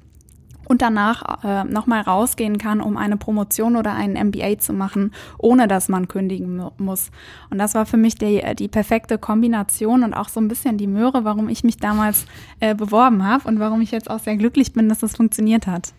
und 0.67 0.81
danach 0.81 1.45
äh, 1.45 1.63
nochmal 1.63 2.01
rausgehen 2.01 2.57
kann, 2.57 2.81
um 2.81 2.97
eine 2.97 3.15
Promotion 3.15 3.77
oder 3.77 3.93
einen 3.93 4.27
MBA 4.27 4.59
zu 4.59 4.73
machen, 4.73 5.13
ohne 5.37 5.69
dass 5.69 5.87
man 5.87 6.09
kündigen 6.09 6.61
muss. 6.77 7.09
Und 7.49 7.57
das 7.57 7.73
war 7.73 7.85
für 7.85 7.95
mich 7.97 8.15
die, 8.15 8.43
die 8.55 8.67
perfekte 8.67 9.17
Kombination 9.17 10.03
und 10.03 10.13
auch 10.13 10.27
so 10.27 10.41
ein 10.41 10.49
bisschen 10.49 10.77
die 10.77 10.87
Möhre, 10.87 11.23
warum 11.23 11.47
ich 11.47 11.63
mich 11.63 11.77
damals 11.77 12.25
äh, 12.59 12.75
beworben 12.75 13.25
habe 13.25 13.47
und 13.47 13.61
warum 13.61 13.79
ich 13.79 13.91
jetzt 13.91 14.09
auch 14.09 14.19
sehr 14.19 14.35
glücklich 14.35 14.73
bin, 14.73 14.89
dass 14.89 14.99
das 14.99 15.15
funktioniert 15.15 15.65
hat. 15.67 15.93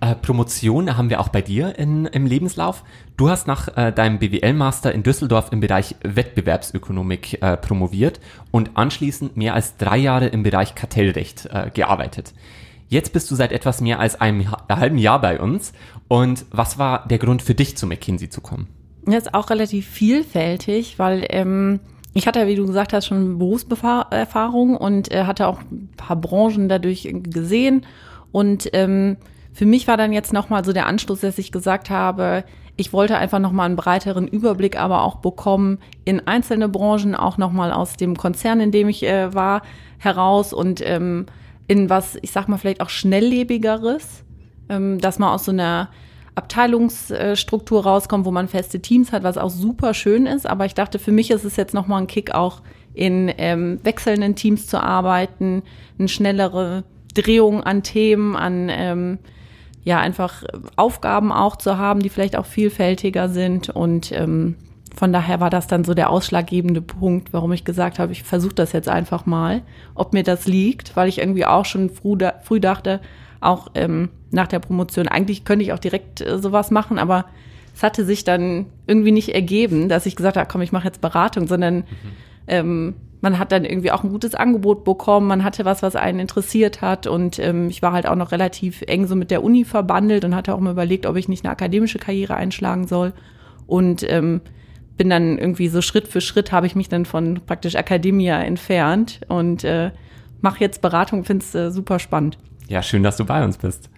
Äh, 0.00 0.14
Promotion 0.14 0.96
haben 0.96 1.10
wir 1.10 1.20
auch 1.20 1.28
bei 1.28 1.42
dir 1.42 1.78
in, 1.78 2.06
im 2.06 2.26
Lebenslauf. 2.26 2.84
Du 3.16 3.28
hast 3.28 3.46
nach 3.46 3.76
äh, 3.76 3.92
deinem 3.92 4.18
BWL-Master 4.18 4.92
in 4.92 5.02
Düsseldorf 5.02 5.50
im 5.50 5.60
Bereich 5.60 5.96
Wettbewerbsökonomik 6.02 7.42
äh, 7.42 7.56
promoviert 7.56 8.20
und 8.52 8.76
anschließend 8.76 9.36
mehr 9.36 9.54
als 9.54 9.76
drei 9.76 9.96
Jahre 9.96 10.26
im 10.26 10.44
Bereich 10.44 10.76
Kartellrecht 10.76 11.46
äh, 11.52 11.70
gearbeitet. 11.74 12.32
Jetzt 12.88 13.12
bist 13.12 13.30
du 13.30 13.34
seit 13.34 13.52
etwas 13.52 13.80
mehr 13.80 13.98
als 13.98 14.20
einem 14.20 14.50
halben 14.70 14.98
Jahr 14.98 15.20
bei 15.20 15.40
uns. 15.40 15.72
Und 16.06 16.46
was 16.50 16.78
war 16.78 17.06
der 17.08 17.18
Grund 17.18 17.42
für 17.42 17.54
dich, 17.54 17.76
zu 17.76 17.86
McKinsey 17.86 18.30
zu 18.30 18.40
kommen? 18.40 18.68
Das 19.04 19.24
ist 19.24 19.34
auch 19.34 19.50
relativ 19.50 19.86
vielfältig, 19.86 20.98
weil 20.98 21.26
ähm, 21.30 21.80
ich 22.14 22.26
hatte, 22.26 22.46
wie 22.46 22.54
du 22.54 22.66
gesagt 22.66 22.92
hast, 22.92 23.06
schon 23.06 23.38
Berufserfahrung 23.38 24.76
und 24.76 25.10
äh, 25.10 25.24
hatte 25.24 25.48
auch 25.48 25.60
ein 25.60 25.90
paar 25.96 26.16
Branchen 26.16 26.68
dadurch 26.68 27.08
gesehen 27.12 27.84
und 28.32 28.70
ähm, 28.72 29.16
für 29.52 29.66
mich 29.66 29.88
war 29.88 29.96
dann 29.96 30.12
jetzt 30.12 30.32
nochmal 30.32 30.64
so 30.64 30.72
der 30.72 30.86
Anschluss, 30.86 31.20
dass 31.20 31.38
ich 31.38 31.52
gesagt 31.52 31.90
habe, 31.90 32.44
ich 32.76 32.92
wollte 32.92 33.16
einfach 33.16 33.40
nochmal 33.40 33.66
einen 33.66 33.76
breiteren 33.76 34.28
Überblick 34.28 34.78
aber 34.78 35.02
auch 35.02 35.16
bekommen 35.16 35.78
in 36.04 36.26
einzelne 36.26 36.68
Branchen, 36.68 37.16
auch 37.16 37.36
nochmal 37.36 37.72
aus 37.72 37.96
dem 37.96 38.16
Konzern, 38.16 38.60
in 38.60 38.70
dem 38.70 38.88
ich 38.88 39.02
äh, 39.02 39.34
war, 39.34 39.62
heraus 39.98 40.52
und 40.52 40.80
ähm, 40.84 41.26
in 41.66 41.90
was, 41.90 42.16
ich 42.22 42.30
sag 42.30 42.48
mal, 42.48 42.56
vielleicht 42.56 42.80
auch 42.80 42.88
schnelllebigeres, 42.88 44.24
ähm, 44.68 44.98
dass 45.00 45.18
man 45.18 45.30
aus 45.30 45.44
so 45.44 45.50
einer 45.50 45.88
Abteilungsstruktur 46.36 47.82
rauskommt, 47.82 48.24
wo 48.24 48.30
man 48.30 48.46
feste 48.46 48.80
Teams 48.80 49.10
hat, 49.10 49.24
was 49.24 49.38
auch 49.38 49.50
super 49.50 49.92
schön 49.92 50.26
ist. 50.26 50.46
Aber 50.46 50.64
ich 50.64 50.74
dachte, 50.74 51.00
für 51.00 51.10
mich 51.10 51.32
ist 51.32 51.44
es 51.44 51.56
jetzt 51.56 51.74
nochmal 51.74 52.02
ein 52.02 52.06
Kick, 52.06 52.32
auch 52.32 52.62
in 52.94 53.32
ähm, 53.38 53.80
wechselnden 53.82 54.36
Teams 54.36 54.68
zu 54.68 54.80
arbeiten, 54.80 55.62
eine 55.98 56.08
schnellere 56.08 56.84
Drehung 57.14 57.64
an 57.64 57.82
Themen, 57.82 58.36
an 58.36 58.68
ähm, 58.70 59.18
ja 59.84 59.98
einfach 60.00 60.44
Aufgaben 60.76 61.32
auch 61.32 61.56
zu 61.56 61.78
haben, 61.78 62.00
die 62.00 62.08
vielleicht 62.08 62.36
auch 62.36 62.46
vielfältiger 62.46 63.28
sind. 63.28 63.70
Und 63.70 64.12
ähm, 64.12 64.56
von 64.94 65.12
daher 65.12 65.40
war 65.40 65.50
das 65.50 65.66
dann 65.66 65.84
so 65.84 65.94
der 65.94 66.10
ausschlaggebende 66.10 66.82
Punkt, 66.82 67.32
warum 67.32 67.52
ich 67.52 67.64
gesagt 67.64 67.98
habe, 67.98 68.12
ich 68.12 68.22
versuche 68.22 68.54
das 68.54 68.72
jetzt 68.72 68.88
einfach 68.88 69.26
mal, 69.26 69.62
ob 69.94 70.12
mir 70.12 70.22
das 70.22 70.46
liegt, 70.46 70.96
weil 70.96 71.08
ich 71.08 71.18
irgendwie 71.18 71.46
auch 71.46 71.64
schon 71.64 71.90
früh, 71.90 72.16
da, 72.16 72.34
früh 72.42 72.60
dachte, 72.60 73.00
auch 73.40 73.68
ähm, 73.74 74.08
nach 74.30 74.48
der 74.48 74.58
Promotion, 74.58 75.08
eigentlich 75.08 75.44
könnte 75.44 75.64
ich 75.64 75.72
auch 75.72 75.78
direkt 75.78 76.20
äh, 76.20 76.38
sowas 76.38 76.70
machen, 76.70 76.98
aber 76.98 77.26
es 77.74 77.82
hatte 77.84 78.04
sich 78.04 78.24
dann 78.24 78.66
irgendwie 78.88 79.12
nicht 79.12 79.28
ergeben, 79.28 79.88
dass 79.88 80.06
ich 80.06 80.16
gesagt 80.16 80.36
habe, 80.36 80.48
komm, 80.50 80.62
ich 80.62 80.72
mache 80.72 80.86
jetzt 80.86 81.00
Beratung, 81.00 81.46
sondern 81.46 81.76
mhm. 81.76 81.84
ähm, 82.48 82.94
man 83.20 83.38
hat 83.38 83.52
dann 83.52 83.64
irgendwie 83.64 83.90
auch 83.90 84.04
ein 84.04 84.10
gutes 84.10 84.34
Angebot 84.34 84.84
bekommen, 84.84 85.26
man 85.26 85.44
hatte 85.44 85.64
was, 85.64 85.82
was 85.82 85.96
einen 85.96 86.20
interessiert 86.20 86.80
hat 86.80 87.06
und 87.06 87.38
ähm, 87.38 87.68
ich 87.68 87.82
war 87.82 87.92
halt 87.92 88.06
auch 88.06 88.14
noch 88.14 88.32
relativ 88.32 88.82
eng 88.82 89.06
so 89.06 89.16
mit 89.16 89.30
der 89.30 89.42
Uni 89.42 89.64
verbandelt 89.64 90.24
und 90.24 90.34
hatte 90.34 90.54
auch 90.54 90.60
mal 90.60 90.72
überlegt, 90.72 91.06
ob 91.06 91.16
ich 91.16 91.28
nicht 91.28 91.44
eine 91.44 91.52
akademische 91.52 91.98
Karriere 91.98 92.36
einschlagen 92.36 92.86
soll 92.86 93.12
und 93.66 94.04
ähm, 94.08 94.40
bin 94.96 95.10
dann 95.10 95.38
irgendwie 95.38 95.68
so 95.68 95.82
Schritt 95.82 96.08
für 96.08 96.20
Schritt 96.20 96.52
habe 96.52 96.66
ich 96.66 96.74
mich 96.74 96.88
dann 96.88 97.04
von 97.04 97.40
praktisch 97.46 97.76
Akademia 97.76 98.40
entfernt 98.40 99.20
und 99.28 99.64
äh, 99.64 99.90
mache 100.40 100.60
jetzt 100.60 100.82
Beratung, 100.82 101.24
finde 101.24 101.44
es 101.44 101.54
äh, 101.54 101.70
super 101.70 101.98
spannend. 101.98 102.38
Ja, 102.68 102.82
schön, 102.82 103.02
dass 103.02 103.16
du 103.16 103.24
bei 103.24 103.42
uns 103.44 103.58
bist. 103.58 103.90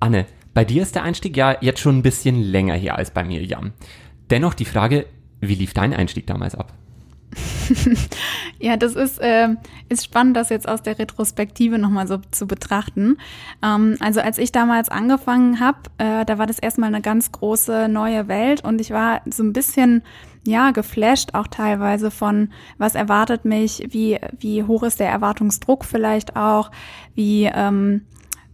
Anne, 0.00 0.26
bei 0.54 0.64
dir 0.64 0.82
ist 0.82 0.94
der 0.94 1.02
Einstieg 1.02 1.36
ja 1.36 1.56
jetzt 1.60 1.80
schon 1.80 1.98
ein 1.98 2.02
bisschen 2.02 2.40
länger 2.40 2.74
her 2.74 2.96
als 2.96 3.10
bei 3.10 3.24
mir, 3.24 3.42
Jan. 3.42 3.72
Dennoch 4.30 4.54
die 4.54 4.64
Frage, 4.64 5.06
wie 5.40 5.54
lief 5.54 5.74
dein 5.74 5.92
Einstieg 5.92 6.26
damals 6.26 6.54
ab? 6.54 6.72
ja, 8.58 8.76
das 8.76 8.94
ist, 8.94 9.18
äh, 9.20 9.48
ist 9.88 10.04
spannend, 10.04 10.36
das 10.36 10.50
jetzt 10.50 10.68
aus 10.68 10.82
der 10.82 10.98
Retrospektive 10.98 11.78
nochmal 11.78 12.06
so 12.06 12.18
zu 12.30 12.46
betrachten. 12.46 13.18
Ähm, 13.62 13.96
also 14.00 14.20
als 14.20 14.38
ich 14.38 14.52
damals 14.52 14.88
angefangen 14.88 15.60
habe, 15.60 15.78
äh, 15.98 16.24
da 16.24 16.38
war 16.38 16.46
das 16.46 16.58
erstmal 16.58 16.88
eine 16.88 17.02
ganz 17.02 17.32
große 17.32 17.88
neue 17.88 18.28
Welt 18.28 18.64
und 18.64 18.80
ich 18.80 18.90
war 18.90 19.22
so 19.26 19.42
ein 19.42 19.52
bisschen 19.52 20.02
ja, 20.46 20.70
geflasht 20.70 21.34
auch 21.34 21.48
teilweise 21.48 22.12
von, 22.12 22.50
was 22.78 22.94
erwartet 22.94 23.44
mich, 23.44 23.88
wie, 23.90 24.18
wie 24.38 24.62
hoch 24.62 24.84
ist 24.84 25.00
der 25.00 25.10
Erwartungsdruck 25.10 25.84
vielleicht 25.84 26.36
auch, 26.36 26.70
wie, 27.14 27.50
ähm, 27.52 28.02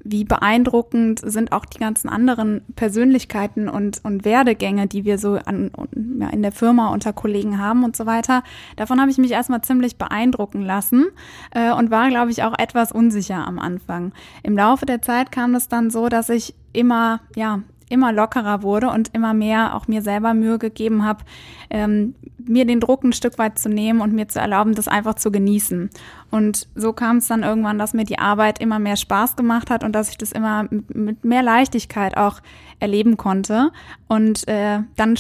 wie 0.04 0.25
beeindruckend 0.25 1.21
sind 1.25 1.52
auch 1.52 1.64
die 1.64 1.78
ganzen 1.78 2.09
anderen 2.09 2.62
Persönlichkeiten 2.75 3.68
und, 3.68 4.04
und 4.04 4.25
Werdegänge, 4.25 4.87
die 4.87 5.04
wir 5.04 5.18
so 5.18 5.35
an, 5.44 5.71
ja, 6.18 6.28
in 6.30 6.42
der 6.42 6.52
Firma 6.52 6.88
unter 6.88 7.12
Kollegen 7.12 7.59
haben 7.59 7.85
und 7.85 7.97
so 7.97 8.06
weiter. 8.06 8.42
Davon 8.76 9.00
habe 9.00 9.11
ich 9.11 9.18
mich 9.18 9.30
erstmal 9.30 9.62
ziemlich 9.62 9.97
beeindrucken 9.97 10.62
lassen 10.62 11.06
äh, 11.52 11.73
und 11.73 11.90
war, 11.90 12.09
glaube 12.09 12.30
ich, 12.30 12.42
auch 12.42 12.59
etwas 12.59 12.92
unsicher 12.92 13.47
am 13.47 13.59
Anfang. 13.59 14.12
Im 14.42 14.56
Laufe 14.56 14.87
der 14.87 15.02
Zeit 15.02 15.30
kam 15.30 15.54
es 15.54 15.68
dann 15.68 15.90
so, 15.90 16.09
dass 16.09 16.28
ich 16.28 16.54
immer, 16.73 17.21
ja, 17.37 17.61
immer 17.92 18.12
lockerer 18.12 18.62
wurde 18.62 18.88
und 18.88 19.14
immer 19.14 19.34
mehr 19.34 19.76
auch 19.76 19.87
mir 19.87 20.02
selber 20.02 20.34
Mühe 20.34 20.58
gegeben 20.58 21.04
habe, 21.04 21.25
ähm, 21.70 22.14
mir 22.44 22.64
den 22.64 22.80
Druck 22.80 23.04
ein 23.04 23.12
Stück 23.12 23.38
weit 23.38 23.58
zu 23.58 23.68
nehmen 23.68 24.00
und 24.00 24.12
mir 24.12 24.28
zu 24.28 24.40
erlauben, 24.40 24.75
das 24.75 24.88
einfach 24.88 25.14
zu 25.14 25.30
genießen. 25.30 25.90
Und 26.30 26.68
so 26.75 26.92
kam 26.92 27.18
es 27.18 27.28
dann 27.28 27.42
irgendwann, 27.42 27.78
dass 27.78 27.94
mir 27.94 28.04
die 28.04 28.18
Arbeit 28.18 28.61
immer 28.61 28.78
mehr 28.78 28.96
Spaß 28.96 29.37
gemacht 29.37 29.70
hat 29.70 29.84
und 29.84 29.92
dass 29.92 30.11
ich 30.11 30.18
das 30.18 30.32
immer 30.32 30.66
mit 30.70 31.25
mehr 31.25 31.42
Leichtigkeit 31.42 32.16
auch 32.16 32.40
erleben 32.80 33.16
konnte. 33.16 33.70
Und 34.08 34.49
äh, 34.49 34.80
dann 34.96 35.16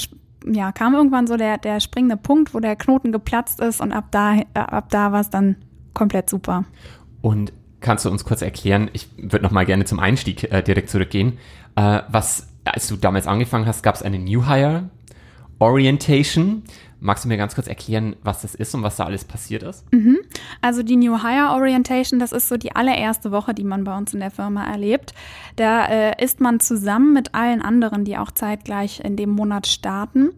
ja, 0.50 0.72
kam 0.72 0.94
irgendwann 0.94 1.26
so 1.26 1.36
der, 1.36 1.58
der 1.58 1.80
springende 1.80 2.16
Punkt, 2.16 2.54
wo 2.54 2.60
der 2.60 2.76
Knoten 2.76 3.12
geplatzt 3.12 3.60
ist 3.60 3.80
und 3.80 3.92
ab 3.92 4.06
da, 4.10 4.36
äh, 4.36 4.44
da 4.54 5.12
war 5.12 5.20
es 5.20 5.30
dann 5.30 5.56
komplett 5.94 6.28
super. 6.28 6.64
Und 7.20 7.52
kannst 7.80 8.04
du 8.04 8.10
uns 8.10 8.24
kurz 8.24 8.42
erklären, 8.42 8.90
ich 8.92 9.08
würde 9.16 9.44
noch 9.44 9.50
mal 9.50 9.66
gerne 9.66 9.84
zum 9.84 9.98
Einstieg 9.98 10.50
äh, 10.50 10.62
direkt 10.62 10.88
zurückgehen, 10.88 11.38
äh, 11.76 12.00
was, 12.08 12.48
als 12.64 12.88
du 12.88 12.96
damals 12.96 13.26
angefangen 13.26 13.66
hast, 13.66 13.82
gab 13.82 13.94
es 13.94 14.02
eine 14.02 14.18
New 14.18 14.46
Hire 14.46 14.90
Orientation. 15.58 16.64
Magst 17.04 17.24
du 17.24 17.28
mir 17.28 17.36
ganz 17.36 17.56
kurz 17.56 17.66
erklären, 17.66 18.14
was 18.22 18.42
das 18.42 18.54
ist 18.54 18.74
und 18.76 18.84
was 18.84 18.96
da 18.96 19.04
alles 19.04 19.24
passiert 19.24 19.64
ist? 19.64 19.84
Mhm. 19.92 20.18
Also 20.60 20.84
die 20.84 20.94
New 20.94 21.20
Hire 21.20 21.50
Orientation, 21.50 22.20
das 22.20 22.30
ist 22.30 22.48
so 22.48 22.56
die 22.56 22.76
allererste 22.76 23.32
Woche, 23.32 23.54
die 23.54 23.64
man 23.64 23.82
bei 23.82 23.96
uns 23.96 24.14
in 24.14 24.20
der 24.20 24.30
Firma 24.30 24.64
erlebt. 24.64 25.12
Da 25.56 25.86
äh, 25.86 26.24
ist 26.24 26.40
man 26.40 26.60
zusammen 26.60 27.12
mit 27.12 27.34
allen 27.34 27.60
anderen, 27.60 28.04
die 28.04 28.16
auch 28.16 28.30
zeitgleich 28.30 29.00
in 29.00 29.16
dem 29.16 29.30
Monat 29.30 29.66
starten. 29.66 30.30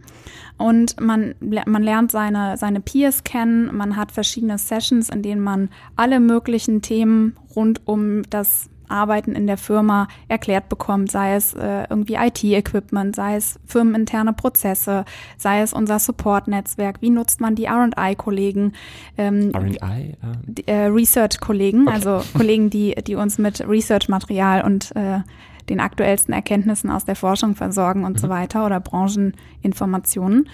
Und 0.56 0.98
man, 1.00 1.34
man 1.40 1.82
lernt 1.82 2.10
seine, 2.10 2.56
seine 2.56 2.80
Peers 2.80 3.24
kennen, 3.24 3.74
man 3.76 3.96
hat 3.96 4.12
verschiedene 4.12 4.56
Sessions, 4.56 5.10
in 5.10 5.22
denen 5.22 5.42
man 5.42 5.68
alle 5.96 6.20
möglichen 6.20 6.80
Themen 6.80 7.36
rund 7.54 7.86
um 7.86 8.22
das 8.30 8.70
Arbeiten 8.88 9.34
in 9.34 9.46
der 9.46 9.56
Firma 9.56 10.08
erklärt 10.28 10.68
bekommt, 10.68 11.10
sei 11.10 11.34
es 11.34 11.54
äh, 11.54 11.84
irgendwie 11.88 12.14
IT-Equipment, 12.14 13.16
sei 13.16 13.36
es 13.36 13.58
firmeninterne 13.66 14.32
Prozesse, 14.32 15.04
sei 15.36 15.60
es 15.60 15.72
unser 15.72 15.98
Support-Netzwerk, 15.98 17.00
wie 17.00 17.10
nutzt 17.10 17.40
man 17.40 17.54
die 17.54 17.64
R&I-Kollegen, 17.64 18.72
ähm, 19.16 19.50
R&I? 19.52 20.16
Uh. 20.22 20.62
Äh, 20.66 20.86
Research-Kollegen, 20.86 21.88
okay. 21.88 21.94
also 21.94 22.22
Kollegen, 22.36 22.70
die, 22.70 22.94
die 23.06 23.14
uns 23.14 23.38
mit 23.38 23.66
Research-Material 23.66 24.62
und 24.62 24.94
äh, 24.96 25.20
den 25.68 25.80
aktuellsten 25.80 26.34
Erkenntnissen 26.34 26.90
aus 26.90 27.04
der 27.04 27.16
Forschung 27.16 27.54
versorgen 27.54 28.04
und 28.04 28.14
mhm. 28.14 28.18
so 28.18 28.28
weiter 28.28 28.66
oder 28.66 28.80
Brancheninformationen. 28.80 30.48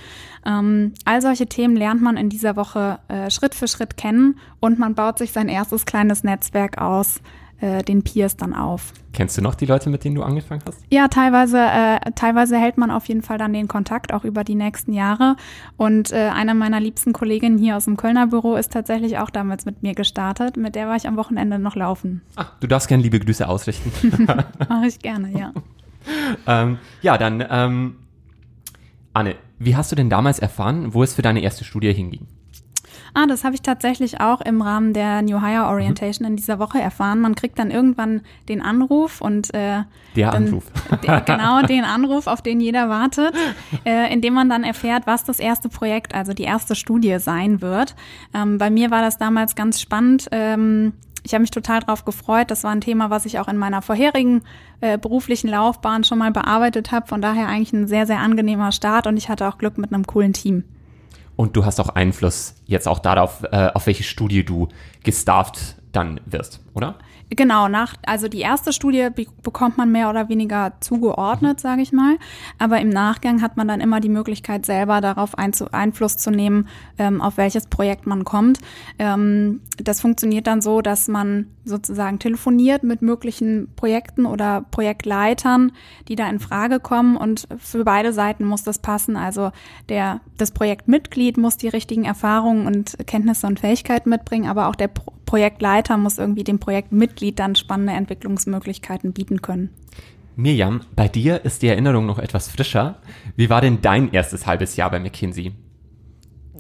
Ähm, 0.46 0.92
all 1.04 1.20
solche 1.20 1.46
Themen 1.46 1.76
lernt 1.76 2.02
man 2.02 2.16
in 2.16 2.28
dieser 2.28 2.56
Woche 2.56 2.99
äh, 3.08 3.30
Schritt 3.30 3.54
für 3.54 3.68
Schritt 3.68 3.96
kennen 3.96 4.38
und 4.60 4.78
man 4.78 4.94
baut 4.94 5.18
sich 5.18 5.32
sein 5.32 5.49
erstes 5.49 5.87
kleines 5.87 6.25
Netzwerk 6.25 6.80
aus, 6.80 7.20
äh, 7.61 7.83
den 7.83 8.02
Peers 8.02 8.37
dann 8.37 8.55
auf. 8.55 8.93
Kennst 9.12 9.37
du 9.37 9.43
noch 9.43 9.55
die 9.55 9.67
Leute, 9.67 9.90
mit 9.90 10.05
denen 10.05 10.14
du 10.14 10.23
angefangen 10.23 10.62
hast? 10.67 10.79
Ja, 10.90 11.09
teilweise, 11.09 11.59
äh, 11.59 11.99
teilweise 12.14 12.57
hält 12.57 12.79
man 12.79 12.90
auf 12.90 13.07
jeden 13.07 13.23
Fall 13.23 13.38
dann 13.38 13.52
den 13.52 13.69
Kontakt, 13.69 14.12
auch 14.12 14.25
über 14.25 14.45
die 14.45 14.55
nächsten 14.55 14.93
Jahre. 14.93 15.37
Und 15.76 16.12
äh, 16.12 16.31
eine 16.35 16.55
meiner 16.55 16.81
liebsten 16.81 17.12
Kolleginnen 17.12 17.59
hier 17.59 17.76
aus 17.76 17.85
dem 17.85 17.97
Kölner 17.97 18.29
Büro 18.29 18.55
ist 18.55 18.73
tatsächlich 18.73 19.19
auch 19.19 19.31
damals 19.31 19.64
mit 19.64 19.83
mir 19.83 19.95
gestartet. 19.95 20.57
Mit 20.57 20.75
der 20.75 20.88
war 20.88 20.97
ich 20.97 21.09
am 21.09 21.17
Wochenende 21.17 21.59
noch 21.59 21.76
laufen. 21.76 22.23
Ach, 22.37 22.52
du 22.61 22.67
darfst 22.67 22.88
gerne 22.88 23.02
liebe 23.02 23.19
Grüße 23.19 23.47
ausrichten. 23.47 23.93
Mache 24.69 24.87
ich 24.87 24.99
gerne, 24.99 25.37
ja. 25.38 25.52
ähm, 26.47 26.79
ja, 27.02 27.19
dann, 27.19 27.45
ähm, 27.50 27.97
Anne, 29.12 29.35
wie 29.59 29.76
hast 29.76 29.93
du 29.93 29.97
denn 29.97 30.09
damals 30.09 30.38
erfahren, 30.38 30.95
wo 30.95 31.02
es 31.02 31.14
für 31.14 31.23
deine 31.23 31.40
erste 31.40 31.64
Studie 31.64 31.93
hinging? 31.93 32.26
Ah, 33.14 33.26
das 33.26 33.45
habe 33.45 33.55
ich 33.55 33.62
tatsächlich 33.62 34.21
auch 34.21 34.40
im 34.40 34.62
Rahmen 34.62 34.93
der 34.93 35.23
New 35.23 35.40
Hire 35.40 35.67
Orientation 35.67 36.26
mhm. 36.26 36.33
in 36.33 36.37
dieser 36.37 36.59
Woche 36.59 36.81
erfahren. 36.81 37.21
Man 37.21 37.35
kriegt 37.35 37.59
dann 37.59 37.71
irgendwann 37.71 38.23
den 38.49 38.62
Anruf 38.62 39.21
und 39.21 39.52
äh, 39.55 39.83
der 40.17 40.31
dann, 40.31 40.47
Anruf. 40.47 40.64
genau 41.26 41.62
den 41.62 41.85
Anruf, 41.85 42.26
auf 42.26 42.43
den 42.43 42.61
jeder 42.61 42.88
wartet, 42.88 43.35
äh, 43.85 44.12
indem 44.12 44.35
man 44.35 44.49
dann 44.49 44.64
erfährt, 44.64 45.07
was 45.07 45.25
das 45.25 45.40
erste 45.40 45.69
Projekt, 45.69 46.14
also 46.14 46.33
die 46.33 46.45
erste 46.45 46.75
Studie 46.75 47.19
sein 47.19 47.61
wird. 47.61 47.95
Ähm, 48.35 48.59
bei 48.59 48.71
mir 48.71 48.90
war 48.90 49.02
das 49.02 49.19
damals 49.19 49.55
ganz 49.55 49.81
spannend. 49.81 50.29
Ähm, 50.31 50.93
ich 51.23 51.35
habe 51.35 51.43
mich 51.43 51.50
total 51.50 51.81
darauf 51.81 52.05
gefreut. 52.05 52.50
Das 52.50 52.64
war 52.64 52.71
ein 52.71 52.81
Thema, 52.81 53.11
was 53.11 53.26
ich 53.26 53.38
auch 53.38 53.49
in 53.49 53.57
meiner 53.57 53.83
vorherigen 53.83 54.43
äh, 54.81 54.99
beruflichen 54.99 55.49
Laufbahn 55.49 56.05
schon 56.05 56.19
mal 56.19 56.31
bearbeitet 56.31 56.93
habe. 56.93 57.07
Von 57.07 57.21
daher 57.21 57.49
eigentlich 57.49 57.73
ein 57.73 57.87
sehr, 57.87 58.07
sehr 58.07 58.21
angenehmer 58.21 58.73
Start 58.73 59.07
und 59.07 59.17
ich 59.17 59.29
hatte 59.29 59.47
auch 59.49 59.59
Glück 59.59 59.79
mit 59.79 59.93
einem 59.93 60.07
coolen 60.07 60.33
Team. 60.33 60.64
Und 61.40 61.56
du 61.56 61.64
hast 61.64 61.80
auch 61.80 61.88
Einfluss 61.88 62.54
jetzt 62.66 62.87
auch 62.87 62.99
darauf, 62.99 63.44
äh, 63.44 63.70
auf 63.73 63.87
welche 63.87 64.02
Studie 64.02 64.44
du 64.44 64.68
gestafft 65.04 65.76
dann 65.90 66.20
wirst, 66.26 66.61
oder? 66.75 66.99
Genau, 67.30 67.68
nach, 67.68 67.94
also 68.04 68.26
die 68.26 68.40
erste 68.40 68.72
Studie 68.72 69.08
be 69.14 69.26
bekommt 69.42 69.78
man 69.78 69.92
mehr 69.92 70.10
oder 70.10 70.28
weniger 70.28 70.72
zugeordnet, 70.80 71.60
sage 71.60 71.80
ich 71.80 71.92
mal. 71.92 72.16
Aber 72.58 72.80
im 72.80 72.88
Nachgang 72.88 73.40
hat 73.40 73.56
man 73.56 73.68
dann 73.68 73.80
immer 73.80 74.00
die 74.00 74.08
Möglichkeit, 74.08 74.66
selber 74.66 75.00
darauf 75.00 75.38
Einzu 75.38 75.70
Einfluss 75.70 76.16
zu 76.16 76.32
nehmen, 76.32 76.68
ähm, 76.99 77.20
auf 77.20 77.37
welches 77.37 77.68
Projekt 77.68 78.06
man 78.06 78.25
kommt. 78.25 78.58
Ähm, 78.99 79.60
das 79.76 80.00
funktioniert 80.00 80.49
dann 80.49 80.60
so, 80.60 80.82
dass 80.82 81.06
man 81.06 81.46
sozusagen 81.64 82.18
telefoniert 82.18 82.82
mit 82.82 83.00
möglichen 83.00 83.68
Projekten 83.76 84.26
oder 84.26 84.64
Projektleitern, 84.70 85.72
die 86.08 86.16
da 86.16 86.28
in 86.28 86.40
Frage 86.40 86.80
kommen. 86.80 87.16
Und 87.16 87.46
für 87.58 87.84
beide 87.84 88.12
Seiten 88.12 88.44
muss 88.44 88.64
das 88.64 88.80
passen. 88.80 89.16
Also 89.16 89.52
der, 89.88 90.20
das 90.37 90.50
Projektmitglied 90.50 91.37
muss 91.37 91.56
die 91.56 91.68
richtigen 91.68 92.04
Erfahrungen 92.04 92.66
und 92.66 92.96
Kenntnisse 93.06 93.46
und 93.46 93.60
Fähigkeiten 93.60 94.10
mitbringen, 94.10 94.49
aber 94.49 94.68
auch 94.68 94.75
der 94.75 94.88
Pro 94.88 95.12
Projektleiter 95.30 95.96
muss 95.96 96.18
irgendwie 96.18 96.42
dem 96.42 96.58
Projektmitglied 96.58 97.38
dann 97.38 97.54
spannende 97.54 97.92
Entwicklungsmöglichkeiten 97.92 99.12
bieten 99.12 99.40
können. 99.40 99.70
Mirjam, 100.34 100.80
bei 100.96 101.06
dir 101.06 101.44
ist 101.44 101.62
die 101.62 101.68
Erinnerung 101.68 102.04
noch 102.04 102.18
etwas 102.18 102.49
frischer. 102.49 102.96
Wie 103.37 103.49
war 103.49 103.60
denn 103.60 103.80
dein 103.80 104.12
erstes 104.12 104.49
halbes 104.49 104.75
Jahr 104.75 104.90
bei 104.90 104.99
McKinsey? 104.99 105.52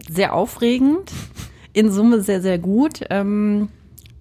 Sehr 0.08 0.34
aufregend, 0.34 1.10
in 1.72 1.90
Summe 1.90 2.20
sehr, 2.20 2.40
sehr 2.40 2.60
gut. 2.60 3.00
Ähm, 3.10 3.70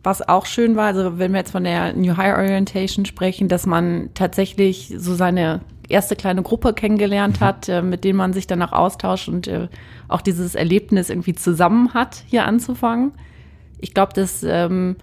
was 0.01 0.27
auch 0.27 0.47
schön 0.47 0.75
war, 0.75 0.87
also 0.87 1.19
wenn 1.19 1.31
wir 1.31 1.41
jetzt 1.41 1.51
von 1.51 1.63
der 1.63 1.93
New 1.93 2.17
Hire 2.17 2.37
Orientation 2.37 3.05
sprechen, 3.05 3.49
dass 3.49 3.67
man 3.67 4.09
tatsächlich 4.15 4.95
so 4.97 5.13
seine 5.13 5.61
erste 5.89 6.15
kleine 6.15 6.41
Gruppe 6.41 6.73
kennengelernt 6.73 7.39
mhm. 7.39 7.45
hat, 7.45 7.69
äh, 7.69 7.83
mit 7.83 8.03
denen 8.03 8.17
man 8.17 8.33
sich 8.33 8.47
danach 8.47 8.71
austauscht 8.71 9.29
und 9.29 9.47
äh, 9.47 9.67
auch 10.07 10.21
dieses 10.21 10.55
Erlebnis 10.55 11.11
irgendwie 11.11 11.35
zusammen 11.35 11.93
hat, 11.93 12.23
hier 12.25 12.45
anzufangen. 12.45 13.11
Ich 13.79 13.93
glaube, 13.93 14.13
das 14.13 14.43
ähm, 14.43 14.95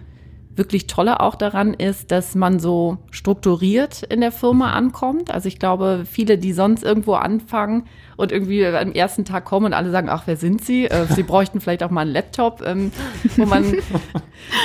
wirklich 0.57 0.87
Tolle 0.87 1.19
auch 1.19 1.35
daran 1.35 1.73
ist, 1.73 2.11
dass 2.11 2.35
man 2.35 2.59
so 2.59 2.97
strukturiert 3.11 4.03
in 4.03 4.21
der 4.21 4.31
Firma 4.31 4.71
ankommt. 4.71 5.31
Also 5.31 5.47
ich 5.47 5.59
glaube, 5.59 6.03
viele, 6.09 6.37
die 6.37 6.51
sonst 6.51 6.83
irgendwo 6.83 7.13
anfangen 7.13 7.83
und 8.17 8.31
irgendwie 8.31 8.65
am 8.65 8.91
ersten 8.91 9.23
Tag 9.23 9.45
kommen 9.45 9.67
und 9.67 9.73
alle 9.73 9.91
sagen, 9.91 10.09
ach, 10.09 10.23
wer 10.25 10.35
sind 10.35 10.63
sie? 10.63 10.85
Äh, 10.85 11.05
sie 11.07 11.23
bräuchten 11.27 11.61
vielleicht 11.61 11.83
auch 11.83 11.91
mal 11.91 12.01
einen 12.01 12.11
Laptop, 12.11 12.63
ähm, 12.65 12.91
wo 13.35 13.45
man, 13.45 13.63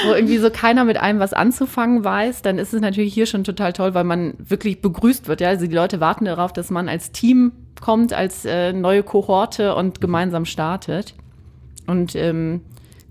wo 0.06 0.12
irgendwie 0.14 0.38
so 0.38 0.50
keiner 0.50 0.84
mit 0.84 0.96
einem 0.96 1.20
was 1.20 1.34
anzufangen 1.34 2.02
weiß, 2.02 2.42
dann 2.42 2.58
ist 2.58 2.72
es 2.72 2.80
natürlich 2.80 3.12
hier 3.12 3.26
schon 3.26 3.44
total 3.44 3.72
toll, 3.72 3.94
weil 3.94 4.04
man 4.04 4.34
wirklich 4.38 4.80
begrüßt 4.80 5.28
wird. 5.28 5.40
Ja, 5.40 5.48
also 5.48 5.66
die 5.66 5.74
Leute 5.74 6.00
warten 6.00 6.24
darauf, 6.24 6.52
dass 6.52 6.70
man 6.70 6.88
als 6.88 7.12
Team 7.12 7.52
kommt, 7.80 8.12
als 8.12 8.44
äh, 8.44 8.72
neue 8.72 9.02
Kohorte 9.02 9.74
und 9.74 10.00
gemeinsam 10.00 10.46
startet. 10.46 11.14
Und 11.86 12.14
ähm, 12.14 12.62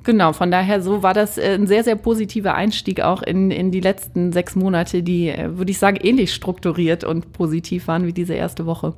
genau, 0.03 0.33
von 0.33 0.51
daher 0.51 0.81
so 0.81 1.03
war 1.03 1.13
das 1.13 1.37
äh, 1.37 1.55
ein 1.55 1.67
sehr, 1.67 1.83
sehr 1.83 1.95
positiver 1.95 2.55
Einstieg 2.55 3.01
auch 3.01 3.21
in, 3.21 3.51
in 3.51 3.71
die 3.71 3.79
letzten 3.79 4.31
sechs 4.31 4.55
Monate, 4.55 5.03
die, 5.03 5.29
äh, 5.29 5.57
würde 5.57 5.71
ich 5.71 5.79
sagen, 5.79 5.97
ähnlich 6.01 6.33
strukturiert 6.33 7.03
und 7.03 7.33
positiv 7.33 7.87
waren 7.87 8.05
wie 8.05 8.13
diese 8.13 8.33
erste 8.33 8.65
Woche. 8.65 8.93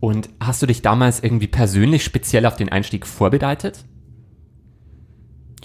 Und 0.00 0.28
hast 0.40 0.62
du 0.62 0.66
dich 0.66 0.82
damals 0.82 1.22
irgendwie 1.22 1.46
persönlich 1.46 2.04
speziell 2.04 2.46
auf 2.46 2.56
den 2.56 2.68
Einstieg 2.68 3.06
vorbereitet? 3.06 3.84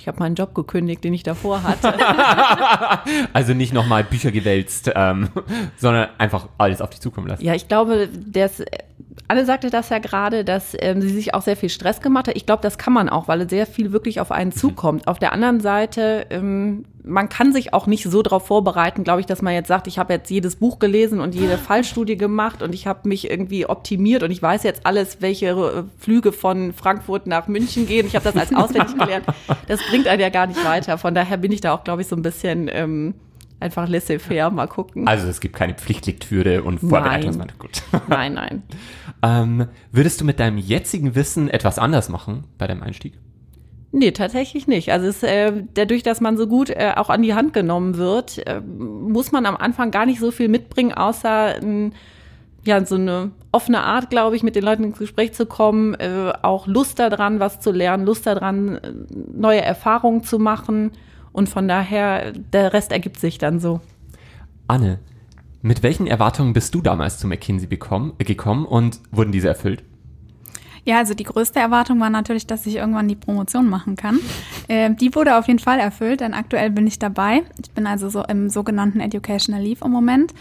Ich 0.02 0.08
habe 0.08 0.18
meinen 0.18 0.34
Job 0.34 0.56
gekündigt, 0.56 1.04
den 1.04 1.14
ich 1.14 1.22
davor 1.22 1.62
hatte. 1.62 1.94
also 3.34 3.54
nicht 3.54 3.72
nochmal 3.72 4.04
Bücher 4.04 4.32
gewälzt, 4.32 4.92
ähm, 4.96 5.30
sondern 5.78 6.10
einfach 6.18 6.48
alles 6.58 6.82
auf 6.82 6.90
dich 6.90 7.02
zukommen 7.02 7.28
lassen. 7.28 7.46
Ja, 7.46 7.54
ich 7.54 7.68
glaube, 7.68 8.10
das, 8.26 8.64
Anne 9.28 9.46
sagte 9.46 9.70
das 9.70 9.90
ja 9.90 10.00
gerade, 10.00 10.46
dass 10.46 10.76
ähm, 10.80 11.02
sie 11.02 11.10
sich 11.10 11.34
auch 11.34 11.42
sehr 11.42 11.58
viel 11.58 11.70
Stress 11.70 12.02
gemacht 12.02 12.28
hat. 12.28 12.36
Ich 12.36 12.46
glaube, 12.46 12.62
das 12.62 12.78
kann 12.78 12.94
man 12.94 13.10
auch, 13.10 13.28
weil 13.28 13.50
sehr 13.50 13.66
viel 13.66 13.92
wirklich 13.92 14.20
auf 14.20 14.32
einen 14.32 14.52
mhm. 14.52 14.56
zukommt. 14.56 15.08
Auf 15.08 15.20
der 15.20 15.34
anderen 15.34 15.60
Seite, 15.60 16.28
ähm, 16.30 16.86
man 17.04 17.30
kann 17.30 17.52
sich 17.52 17.74
auch 17.74 17.88
nicht 17.88 18.04
so 18.04 18.22
darauf 18.22 18.48
vorbereiten, 18.48 19.04
glaube 19.04 19.22
ich, 19.22 19.26
dass 19.26 19.42
man 19.42 19.54
jetzt 19.54 19.68
sagt, 19.68 19.88
ich 19.88 19.98
habe 19.98 20.14
jetzt 20.14 20.30
jedes 20.30 20.56
Buch 20.56 20.80
gelesen 20.80 21.20
und 21.20 21.36
jede 21.36 21.58
Fallstudie 21.58 22.18
gemacht 22.18 22.62
und 22.62 22.74
ich 22.74 22.88
habe 22.88 23.08
mich 23.08 23.30
irgendwie 23.30 23.66
optimiert 23.66 24.24
und 24.24 24.32
ich 24.32 24.42
weiß 24.42 24.64
jetzt 24.64 24.86
alles, 24.86 25.22
welche 25.22 25.48
äh, 25.48 25.84
Flüge 25.98 26.32
von 26.32 26.74
Frankfurt 26.74 27.28
nach 27.28 27.48
München 27.48 27.88
gehen. 27.88 28.08
Ich 28.08 28.16
habe 28.16 28.24
das 28.24 28.38
als 28.38 28.54
auswendig 28.56 28.98
gelernt. 28.98 29.26
Das 29.68 29.82
bringt 29.90 30.08
einen 30.08 30.22
ja 30.22 30.30
gar 30.30 30.48
nicht 30.48 30.64
weiter. 30.64 30.98
Von 30.98 31.16
daher 31.16 31.38
bin 31.38 31.52
ich 31.52 31.62
da 31.62 31.74
auch, 31.74 31.84
glaube 31.84 32.02
ich, 32.02 32.08
so 32.08 32.16
ein 32.16 32.22
bisschen 32.22 32.70
ähm, 32.72 33.16
einfach 33.62 33.88
laissez-faire 33.88 34.50
mal 34.50 34.68
gucken. 34.68 35.08
Also 35.08 35.28
es 35.28 35.40
gibt 35.40 35.56
keine 35.56 35.74
Pflichtlektüre 35.74 36.64
und 36.64 36.80
Vorbereitungsmatte. 36.80 37.56
Gut. 37.58 37.84
Nein, 38.08 38.34
nein. 38.34 38.64
ähm, 39.24 39.68
würdest 39.92 40.22
du 40.22 40.26
mit 40.26 40.40
deinem 40.40 40.58
jetzigen 40.58 41.16
Wissen 41.16 41.50
etwas 41.50 41.80
anders 41.80 42.10
machen 42.10 42.46
bei 42.58 42.68
deinem 42.68 42.84
Einstieg? 42.84 43.14
Nee, 43.94 44.12
tatsächlich 44.12 44.68
nicht. 44.68 44.92
Also 44.92 45.08
es, 45.08 45.22
äh, 45.22 45.52
dadurch, 45.74 46.02
dass 46.02 46.22
man 46.22 46.38
so 46.38 46.48
gut 46.48 46.70
äh, 46.70 46.94
auch 46.96 47.10
an 47.10 47.22
die 47.22 47.34
Hand 47.34 47.54
genommen 47.54 47.98
wird, 47.98 48.46
äh, 48.48 48.62
muss 48.62 49.34
man 49.34 49.46
am 49.46 49.58
Anfang 49.58 49.92
gar 49.92 50.06
nicht 50.06 50.20
so 50.20 50.32
viel 50.32 50.48
mitbringen, 50.48 50.94
außer 50.94 51.62
äh, 51.62 51.92
ja 52.64 52.86
so 52.86 52.96
eine 52.96 53.32
offene 53.52 53.84
Art, 53.84 54.10
glaube 54.10 54.36
ich, 54.38 54.44
mit 54.44 54.56
den 54.56 54.64
Leuten 54.64 54.86
ins 54.86 54.98
Gespräch 54.98 55.34
zu 55.34 55.46
kommen, 55.46 55.96
äh, 55.96 56.32
auch 56.42 56.68
Lust 56.68 57.00
daran, 57.00 57.42
was 57.42 57.60
zu 57.60 57.72
lernen, 57.72 58.06
Lust 58.06 58.26
daran, 58.26 58.78
äh, 58.78 58.94
neue 59.34 59.62
Erfahrungen 59.62 60.24
zu 60.24 60.40
machen. 60.40 60.92
Und 61.34 61.50
von 61.50 61.68
daher, 61.68 62.32
der 62.32 62.74
Rest 62.74 62.92
ergibt 62.92 63.20
sich 63.20 63.38
dann 63.38 63.60
so. 63.60 63.82
Anne, 64.68 65.00
mit 65.62 65.84
welchen 65.84 66.08
Erwartungen 66.08 66.54
bist 66.54 66.74
du 66.76 66.82
damals 66.82 67.20
zu 67.20 67.28
McKinsey 67.28 67.68
bekommen, 67.68 68.14
gekommen 68.18 68.66
und 68.66 69.00
wurden 69.12 69.32
diese 69.32 69.48
erfüllt? 69.48 69.84
Ja, 70.84 70.98
also 70.98 71.14
die 71.14 71.26
größte 71.26 71.60
Erwartung 71.60 72.00
war 72.00 72.10
natürlich, 72.10 72.48
dass 72.48 72.66
ich 72.66 72.78
irgendwann 72.78 73.08
die 73.08 73.16
Promotion 73.16 73.70
machen 73.70 73.96
kann. 73.96 74.20
Äh, 74.68 74.96
die 74.96 75.14
wurde 75.14 75.38
auf 75.38 75.48
jeden 75.48 75.60
Fall 75.60 75.80
erfüllt, 75.80 76.22
denn 76.22 76.34
aktuell 76.34 76.72
bin 76.72 76.88
ich 76.88 76.98
dabei. 76.98 77.44
Ich 77.64 77.70
bin 77.72 77.86
also 77.86 78.10
so 78.10 78.24
im 78.24 78.50
sogenannten 78.50 79.00
Educational 79.00 79.62
Leave 79.62 79.86
im 79.86 79.92
Moment. 79.92 80.34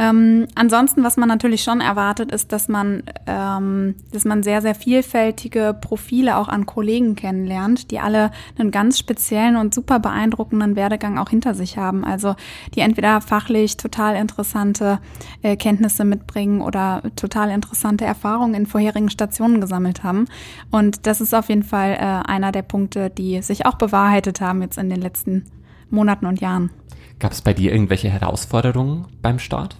Ähm, 0.00 0.48
ansonsten, 0.56 1.04
was 1.04 1.16
man 1.16 1.28
natürlich 1.28 1.62
schon 1.62 1.80
erwartet, 1.80 2.32
ist, 2.32 2.50
dass 2.50 2.68
man, 2.68 3.04
ähm, 3.28 3.94
dass 4.12 4.24
man 4.24 4.42
sehr, 4.42 4.62
sehr 4.62 4.74
vielfältige 4.74 5.76
Profile 5.80 6.38
auch 6.38 6.48
an 6.48 6.66
Kollegen 6.66 7.14
kennenlernt, 7.14 7.92
die 7.92 8.00
alle 8.00 8.32
einen 8.58 8.72
ganz 8.72 8.98
speziellen 8.98 9.54
und 9.54 9.72
super 9.72 10.00
beeindruckenden 10.00 10.74
Werdegang 10.74 11.18
auch 11.18 11.30
hinter 11.30 11.54
sich 11.54 11.78
haben. 11.78 12.04
Also 12.04 12.34
die 12.74 12.80
entweder 12.80 13.20
fachlich 13.20 13.76
total 13.76 14.16
interessante 14.16 14.98
äh, 15.42 15.54
Kenntnisse 15.56 16.04
mitbringen 16.04 16.60
oder 16.60 17.02
total 17.14 17.50
interessante 17.50 18.04
Erfahrungen 18.04 18.54
in 18.54 18.66
vorherigen 18.66 19.10
Stationen 19.10 19.60
gesammelt 19.60 19.83
haben. 20.02 20.26
Und 20.70 21.06
das 21.06 21.20
ist 21.20 21.34
auf 21.34 21.48
jeden 21.48 21.62
Fall 21.62 21.92
äh, 21.92 22.28
einer 22.28 22.52
der 22.52 22.62
Punkte, 22.62 23.10
die 23.10 23.42
sich 23.42 23.66
auch 23.66 23.74
bewahrheitet 23.74 24.40
haben 24.40 24.62
jetzt 24.62 24.78
in 24.78 24.90
den 24.90 25.00
letzten 25.00 25.44
Monaten 25.90 26.26
und 26.26 26.40
Jahren. 26.40 26.70
Gab 27.18 27.32
es 27.32 27.42
bei 27.42 27.54
dir 27.54 27.72
irgendwelche 27.72 28.08
Herausforderungen 28.08 29.06
beim 29.22 29.38
Start? 29.38 29.76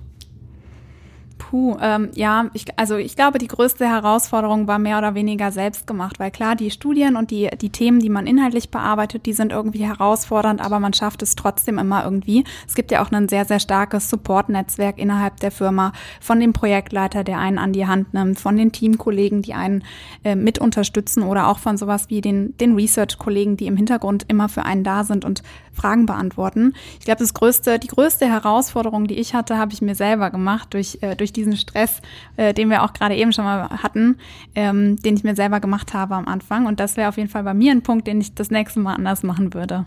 Puh, 1.55 1.77
ähm, 1.81 2.11
ja, 2.17 2.51
ich, 2.53 2.65
also 2.77 2.97
ich 2.97 3.15
glaube, 3.15 3.39
die 3.39 3.47
größte 3.47 3.87
Herausforderung 3.87 4.67
war 4.67 4.81
mehr 4.81 4.99
oder 4.99 5.15
weniger 5.15 5.53
selbst 5.53 5.87
gemacht, 5.87 6.19
weil 6.19 6.33
klar, 6.33 6.57
die 6.57 6.73
Studien 6.73 7.15
und 7.15 7.31
die, 7.31 7.49
die 7.61 7.71
Themen, 7.71 8.01
die 8.01 8.09
man 8.09 8.27
inhaltlich 8.27 8.73
bearbeitet, 8.73 9.25
die 9.25 9.35
sind 9.35 9.53
irgendwie 9.53 9.87
herausfordernd, 9.87 10.61
aber 10.61 10.81
man 10.81 10.95
schafft 10.95 11.23
es 11.23 11.37
trotzdem 11.37 11.79
immer 11.79 12.03
irgendwie. 12.03 12.43
Es 12.67 12.75
gibt 12.75 12.91
ja 12.91 13.05
auch 13.05 13.13
ein 13.13 13.29
sehr, 13.29 13.45
sehr 13.45 13.61
starkes 13.61 14.11
Support-Netzwerk 14.11 14.99
innerhalb 14.99 15.39
der 15.39 15.53
Firma 15.53 15.93
von 16.21 16.41
dem 16.41 16.53
Projektleiter, 16.53 17.23
der 17.23 17.39
einen 17.39 17.59
an 17.59 17.73
die 17.73 17.87
Hand 17.87 18.15
nimmt, 18.15 18.41
von 18.41 18.57
den 18.57 18.73
Teamkollegen, 18.73 19.43
die 19.43 19.55
einen 19.55 19.85
äh, 20.25 20.35
mit 20.35 20.59
unterstützen 20.59 21.23
oder 21.23 21.47
auch 21.47 21.61
von 21.61 21.77
sowas 21.77 22.11
wie 22.11 22.21
den, 22.21 22.57
den 22.57 22.75
Research-Kollegen, 22.75 23.57
die 23.57 23.69
im 23.69 23.77
Hintergrund 23.77 24.25
immer 24.27 24.49
für 24.49 24.65
einen 24.65 24.83
da 24.83 25.05
sind 25.05 25.25
und 25.25 25.45
Fragen 25.75 26.07
beantworten. 26.07 26.75
Ich 26.99 27.05
glaube, 27.05 27.19
das 27.19 27.35
größte, 27.35 27.79
die 27.79 27.89
größte 27.89 28.27
Herausforderung, 28.27 29.07
die 29.07 29.19
ich 29.19 29.35
hatte, 29.35 29.59
habe 29.59 29.73
ich 29.73 29.83
mir 29.83 29.95
selber 29.95 30.31
gemacht 30.31 30.73
durch, 30.73 30.99
äh, 31.03 31.17
durch 31.17 31.33
diesen 31.33 31.57
Stress, 31.57 32.01
äh, 32.37 32.55
den 32.55 32.71
wir 32.71 32.83
auch 32.83 32.93
gerade 32.93 33.17
eben 33.17 33.33
schon 33.33 33.45
mal 33.45 33.69
hatten, 33.83 34.17
ähm, 34.55 34.97
den 34.97 35.17
ich 35.17 35.25
mir 35.25 35.35
selber 35.35 35.61
gemacht 35.61 35.95
habe 35.95 36.15
am 36.15 36.27
Anfang. 36.27 36.67
Und 36.67 36.81
das 36.81 36.97
wäre 36.97 37.09
auf 37.09 37.17
jeden 37.17 37.29
Fall 37.29 37.43
bei 37.43 37.55
mir 37.55 37.73
ein 37.73 37.83
Punkt, 37.83 38.07
den 38.07 38.21
ich 38.21 38.35
das 38.35 38.51
nächste 38.51 38.81
Mal 38.81 38.95
anders 38.95 39.23
machen 39.23 39.53
würde. 39.55 39.85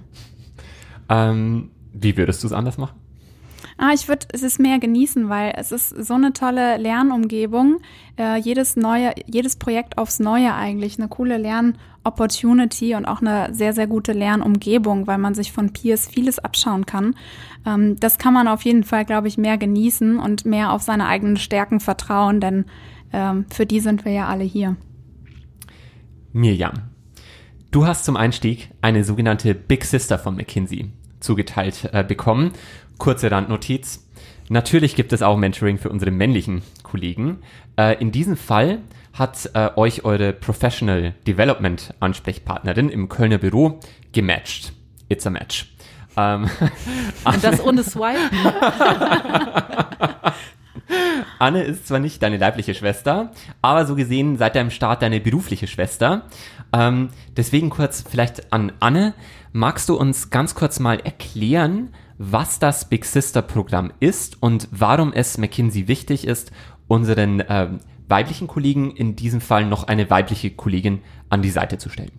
Ähm, 1.09 1.71
wie 1.93 2.17
würdest 2.17 2.43
du 2.43 2.47
es 2.47 2.53
anders 2.53 2.77
machen? 2.77 3.06
Ah, 3.79 3.91
ich 3.93 4.07
würde 4.07 4.25
es 4.33 4.57
mehr 4.57 4.79
genießen, 4.79 5.29
weil 5.29 5.53
es 5.55 5.71
ist 5.71 5.89
so 5.89 6.15
eine 6.15 6.33
tolle 6.33 6.77
Lernumgebung. 6.77 7.77
Äh, 8.17 8.39
jedes 8.39 8.75
neue, 8.75 9.13
jedes 9.27 9.55
Projekt 9.55 9.99
aufs 9.99 10.19
Neue 10.19 10.55
eigentlich, 10.55 10.97
eine 10.97 11.07
coole 11.07 11.37
Lernopportunity 11.37 12.95
und 12.95 13.05
auch 13.05 13.21
eine 13.21 13.53
sehr, 13.53 13.73
sehr 13.73 13.85
gute 13.85 14.13
Lernumgebung, 14.13 15.05
weil 15.05 15.19
man 15.19 15.35
sich 15.35 15.51
von 15.51 15.73
Peers 15.73 16.07
vieles 16.07 16.39
abschauen 16.39 16.87
kann. 16.87 17.15
Ähm, 17.67 17.99
das 17.99 18.17
kann 18.17 18.33
man 18.33 18.47
auf 18.47 18.63
jeden 18.63 18.83
Fall, 18.83 19.05
glaube 19.05 19.27
ich, 19.27 19.37
mehr 19.37 19.59
genießen 19.59 20.17
und 20.17 20.43
mehr 20.45 20.71
auf 20.71 20.81
seine 20.81 21.05
eigenen 21.05 21.37
Stärken 21.37 21.79
vertrauen, 21.79 22.41
denn 22.41 22.65
ähm, 23.13 23.45
für 23.53 23.67
die 23.67 23.79
sind 23.79 24.05
wir 24.05 24.11
ja 24.11 24.27
alle 24.27 24.43
hier. 24.43 24.75
Mirjam, 26.33 26.73
du 27.69 27.85
hast 27.85 28.05
zum 28.05 28.17
Einstieg 28.17 28.71
eine 28.81 29.03
sogenannte 29.03 29.53
Big 29.53 29.85
Sister 29.85 30.17
von 30.17 30.35
McKinsey 30.35 30.91
zugeteilt 31.27 31.89
äh, 31.91 32.03
bekommen 32.03 32.53
Kurze 32.97 33.29
Randnotiz. 33.29 34.07
Natürlich 34.49 34.95
gibt 34.95 35.13
es 35.13 35.21
auch 35.21 35.37
Mentoring 35.37 35.77
für 35.77 35.89
unsere 35.89 36.09
männlichen 36.09 36.63
Kollegen. 36.81 37.39
Äh, 37.77 38.01
in 38.01 38.11
diesem 38.11 38.37
Fall 38.37 38.79
hat 39.13 39.51
äh, 39.53 39.69
euch 39.75 40.05
eure 40.05 40.33
Professional 40.33 41.13
Development 41.27 41.93
Ansprechpartnerin 41.99 42.89
im 42.89 43.09
Kölner 43.09 43.37
Büro 43.37 43.79
gematcht. 44.13 44.73
It's 45.09 45.27
a 45.27 45.29
match. 45.29 45.67
Ähm, 46.15 46.49
Und 47.25 47.43
das 47.43 47.63
ohne 47.63 47.83
Swipe? 47.83 48.17
Anne 51.39 51.63
ist 51.63 51.87
zwar 51.87 51.99
nicht 51.99 52.21
deine 52.23 52.37
leibliche 52.37 52.73
Schwester, 52.73 53.31
aber 53.61 53.85
so 53.85 53.95
gesehen 53.95 54.37
seit 54.37 54.55
deinem 54.55 54.71
Start 54.71 55.01
deine 55.01 55.19
berufliche 55.19 55.67
Schwester. 55.67 56.23
Ähm, 56.73 57.09
deswegen 57.35 57.69
kurz 57.69 58.03
vielleicht 58.09 58.51
an 58.51 58.71
Anne. 58.79 59.13
Magst 59.53 59.89
du 59.89 59.95
uns 59.95 60.29
ganz 60.29 60.55
kurz 60.55 60.79
mal 60.79 60.99
erklären, 60.99 61.89
was 62.17 62.59
das 62.59 62.89
Big 62.89 63.05
Sister 63.05 63.41
Programm 63.41 63.91
ist 63.99 64.41
und 64.41 64.67
warum 64.71 65.13
es 65.13 65.37
McKinsey 65.37 65.87
wichtig 65.87 66.25
ist, 66.27 66.51
unseren 66.87 67.39
äh, 67.41 67.69
weiblichen 68.07 68.47
Kollegen 68.47 68.91
in 68.91 69.15
diesem 69.15 69.41
Fall 69.41 69.65
noch 69.65 69.85
eine 69.85 70.09
weibliche 70.09 70.51
Kollegin 70.51 71.01
an 71.29 71.41
die 71.41 71.49
Seite 71.49 71.77
zu 71.77 71.89
stellen. 71.89 72.11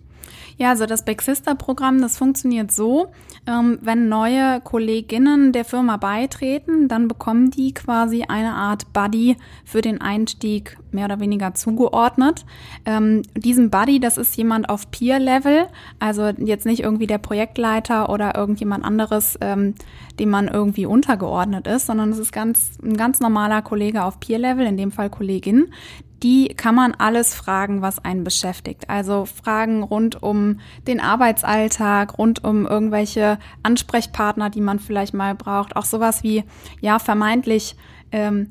Ja, 0.57 0.69
also 0.69 0.85
das 0.85 1.05
Big 1.05 1.21
Sister 1.21 1.55
Programm, 1.55 2.01
das 2.01 2.17
funktioniert 2.17 2.71
so, 2.71 3.07
ähm, 3.47 3.79
wenn 3.81 4.09
neue 4.09 4.61
Kolleginnen 4.61 5.51
der 5.51 5.65
Firma 5.65 5.97
beitreten, 5.97 6.87
dann 6.87 7.07
bekommen 7.07 7.51
die 7.51 7.73
quasi 7.73 8.23
eine 8.27 8.53
Art 8.53 8.91
Buddy 8.93 9.37
für 9.65 9.81
den 9.81 10.01
Einstieg 10.01 10.77
mehr 10.91 11.05
oder 11.05 11.19
weniger 11.19 11.53
zugeordnet. 11.53 12.45
Ähm, 12.85 13.21
diesen 13.35 13.69
Buddy, 13.69 13.99
das 13.99 14.17
ist 14.17 14.35
jemand 14.37 14.69
auf 14.69 14.89
Peer-Level, 14.91 15.67
also 15.99 16.27
jetzt 16.27 16.65
nicht 16.65 16.81
irgendwie 16.81 17.07
der 17.07 17.17
Projektleiter 17.17 18.09
oder 18.09 18.35
irgendjemand 18.35 18.83
anderes, 18.83 19.37
ähm, 19.41 19.75
dem 20.19 20.29
man 20.29 20.47
irgendwie 20.47 20.85
untergeordnet 20.85 21.67
ist, 21.67 21.87
sondern 21.87 22.11
es 22.11 22.19
ist 22.19 22.31
ganz, 22.31 22.77
ein 22.83 22.97
ganz 22.97 23.19
normaler 23.19 23.61
Kollege 23.61 24.03
auf 24.03 24.19
Peer-Level, 24.19 24.65
in 24.65 24.77
dem 24.77 24.91
Fall 24.91 25.09
Kollegin, 25.09 25.71
die 26.23 26.49
kann 26.49 26.75
man 26.75 26.93
alles 26.93 27.33
fragen, 27.33 27.81
was 27.81 28.03
einen 28.03 28.23
beschäftigt. 28.23 28.89
Also 28.89 29.25
Fragen 29.25 29.83
rund 29.83 30.21
um 30.21 30.59
den 30.87 30.99
Arbeitsalltag, 30.99 32.17
rund 32.17 32.43
um 32.43 32.65
irgendwelche 32.65 33.37
Ansprechpartner, 33.63 34.49
die 34.49 34.61
man 34.61 34.79
vielleicht 34.79 35.13
mal 35.13 35.35
braucht. 35.35 35.75
Auch 35.75 35.85
sowas 35.85 36.23
wie, 36.23 36.43
ja, 36.81 36.99
vermeintlich 36.99 37.75
ähm, 38.11 38.49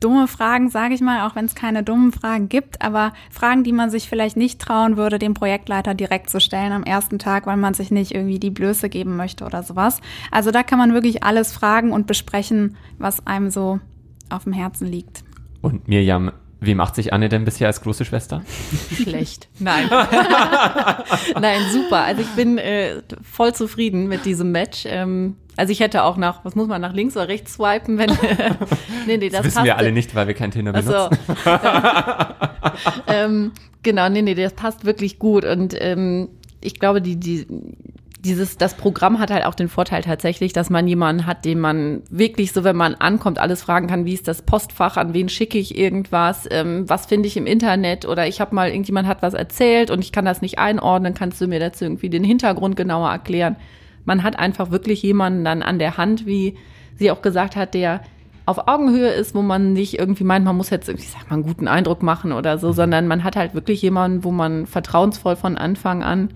dumme 0.00 0.28
Fragen, 0.28 0.68
sage 0.68 0.94
ich 0.94 1.00
mal, 1.00 1.26
auch 1.26 1.34
wenn 1.36 1.46
es 1.46 1.54
keine 1.54 1.82
dummen 1.82 2.12
Fragen 2.12 2.48
gibt, 2.48 2.82
aber 2.82 3.12
Fragen, 3.30 3.64
die 3.64 3.72
man 3.72 3.90
sich 3.90 4.08
vielleicht 4.08 4.36
nicht 4.36 4.60
trauen 4.60 4.96
würde, 4.96 5.18
dem 5.18 5.34
Projektleiter 5.34 5.94
direkt 5.94 6.30
zu 6.30 6.40
stellen 6.40 6.72
am 6.72 6.84
ersten 6.84 7.18
Tag, 7.18 7.46
weil 7.46 7.56
man 7.56 7.74
sich 7.74 7.90
nicht 7.90 8.14
irgendwie 8.14 8.38
die 8.38 8.50
Blöße 8.50 8.88
geben 8.88 9.16
möchte 9.16 9.44
oder 9.44 9.62
sowas. 9.62 10.00
Also 10.30 10.50
da 10.50 10.62
kann 10.62 10.78
man 10.78 10.92
wirklich 10.92 11.22
alles 11.24 11.52
fragen 11.52 11.92
und 11.92 12.06
besprechen, 12.06 12.76
was 12.98 13.26
einem 13.26 13.50
so 13.50 13.80
auf 14.28 14.44
dem 14.44 14.52
Herzen 14.52 14.86
liegt. 14.86 15.24
Und 15.62 15.88
Mirjam, 15.88 16.30
Wie 16.66 16.74
macht 16.74 16.96
sich 16.96 17.12
Anne 17.12 17.28
denn 17.28 17.44
bisher 17.44 17.68
als 17.68 17.80
große 17.80 18.04
Schwester? 18.04 18.42
Schlecht. 18.94 19.48
Nein. 19.58 19.88
Nein, 21.40 21.60
super. 21.72 22.02
Also 22.02 22.22
ich 22.22 22.28
bin 22.30 22.58
äh, 22.58 23.02
voll 23.22 23.54
zufrieden 23.54 24.08
mit 24.08 24.24
diesem 24.24 24.52
Match. 24.52 24.84
Ähm, 24.86 25.36
also 25.56 25.72
ich 25.72 25.80
hätte 25.80 26.02
auch 26.02 26.16
nach, 26.16 26.44
was 26.44 26.54
muss 26.54 26.68
man, 26.68 26.80
nach 26.80 26.92
links 26.92 27.16
oder 27.16 27.28
rechts 27.28 27.54
swipen, 27.54 27.98
wenn. 27.98 28.10
nee, 29.06 29.16
nee, 29.16 29.28
das, 29.28 29.38
das 29.38 29.46
wissen 29.46 29.64
wir 29.64 29.78
alle 29.78 29.92
nicht, 29.92 30.14
weil 30.14 30.26
wir 30.26 30.34
kein 30.34 30.50
Tinder 30.50 30.72
benutzen. 30.72 30.92
Also, 30.92 31.56
ähm, 33.06 33.52
genau, 33.82 34.08
nee, 34.08 34.22
nee, 34.22 34.34
das 34.34 34.52
passt 34.52 34.84
wirklich 34.84 35.18
gut. 35.18 35.44
Und 35.44 35.74
ähm, 35.78 36.28
ich 36.60 36.78
glaube, 36.78 37.00
die, 37.00 37.16
die, 37.16 37.46
dieses, 38.26 38.58
das 38.58 38.74
Programm 38.74 39.18
hat 39.18 39.30
halt 39.30 39.44
auch 39.44 39.54
den 39.54 39.68
Vorteil 39.68 40.02
tatsächlich, 40.02 40.52
dass 40.52 40.68
man 40.68 40.86
jemanden 40.88 41.26
hat, 41.26 41.44
den 41.44 41.60
man 41.60 42.02
wirklich 42.10 42.52
so, 42.52 42.64
wenn 42.64 42.76
man 42.76 42.94
ankommt, 42.96 43.38
alles 43.38 43.62
fragen 43.62 43.86
kann, 43.86 44.04
wie 44.04 44.14
ist 44.14 44.28
das 44.28 44.42
Postfach, 44.42 44.96
an 44.96 45.14
wen 45.14 45.28
schicke 45.28 45.58
ich 45.58 45.78
irgendwas, 45.78 46.46
ähm, 46.50 46.88
was 46.88 47.06
finde 47.06 47.28
ich 47.28 47.36
im 47.36 47.46
Internet 47.46 48.04
oder 48.04 48.26
ich 48.26 48.40
habe 48.40 48.54
mal, 48.54 48.68
irgendjemand 48.68 49.08
hat 49.08 49.22
was 49.22 49.34
erzählt 49.34 49.90
und 49.90 50.00
ich 50.00 50.12
kann 50.12 50.24
das 50.24 50.42
nicht 50.42 50.58
einordnen, 50.58 51.14
kannst 51.14 51.40
du 51.40 51.46
mir 51.46 51.60
dazu 51.60 51.84
irgendwie 51.84 52.10
den 52.10 52.24
Hintergrund 52.24 52.76
genauer 52.76 53.10
erklären. 53.10 53.56
Man 54.04 54.22
hat 54.22 54.38
einfach 54.38 54.70
wirklich 54.70 55.02
jemanden 55.02 55.44
dann 55.44 55.62
an 55.62 55.78
der 55.78 55.96
Hand, 55.96 56.26
wie 56.26 56.56
sie 56.96 57.10
auch 57.10 57.22
gesagt 57.22 57.56
hat, 57.56 57.74
der 57.74 58.02
auf 58.44 58.68
Augenhöhe 58.68 59.10
ist, 59.10 59.34
wo 59.34 59.42
man 59.42 59.72
nicht 59.72 59.98
irgendwie 59.98 60.24
meint, 60.24 60.44
man 60.44 60.56
muss 60.56 60.70
jetzt 60.70 60.88
irgendwie, 60.88 61.06
sag 61.06 61.28
mal, 61.28 61.34
einen 61.34 61.42
guten 61.42 61.68
Eindruck 61.68 62.02
machen 62.02 62.32
oder 62.32 62.58
so, 62.58 62.72
sondern 62.72 63.08
man 63.08 63.24
hat 63.24 63.36
halt 63.36 63.54
wirklich 63.54 63.82
jemanden, 63.82 64.22
wo 64.24 64.30
man 64.30 64.66
vertrauensvoll 64.66 65.36
von 65.36 65.56
Anfang 65.56 66.02
an 66.02 66.30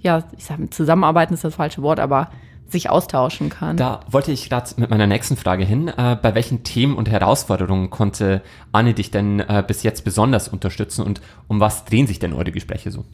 ja, 0.00 0.24
ich 0.36 0.44
sage, 0.44 0.70
zusammenarbeiten 0.70 1.34
ist 1.34 1.44
das 1.44 1.54
falsche 1.54 1.82
Wort, 1.82 2.00
aber 2.00 2.30
sich 2.68 2.88
austauschen 2.88 3.50
kann. 3.50 3.76
Da 3.76 4.00
wollte 4.08 4.32
ich 4.32 4.48
gerade 4.48 4.70
mit 4.76 4.90
meiner 4.90 5.06
nächsten 5.06 5.36
Frage 5.36 5.64
hin. 5.64 5.88
Äh, 5.88 6.16
bei 6.20 6.34
welchen 6.34 6.62
Themen 6.62 6.94
und 6.96 7.08
Herausforderungen 7.10 7.90
konnte 7.90 8.42
Anne 8.72 8.94
dich 8.94 9.10
denn 9.10 9.40
äh, 9.40 9.64
bis 9.66 9.82
jetzt 9.82 10.04
besonders 10.04 10.48
unterstützen 10.48 11.04
und 11.04 11.20
um 11.48 11.60
was 11.60 11.84
drehen 11.84 12.06
sich 12.06 12.18
denn 12.18 12.32
eure 12.32 12.52
Gespräche 12.52 12.90
so? 12.90 13.04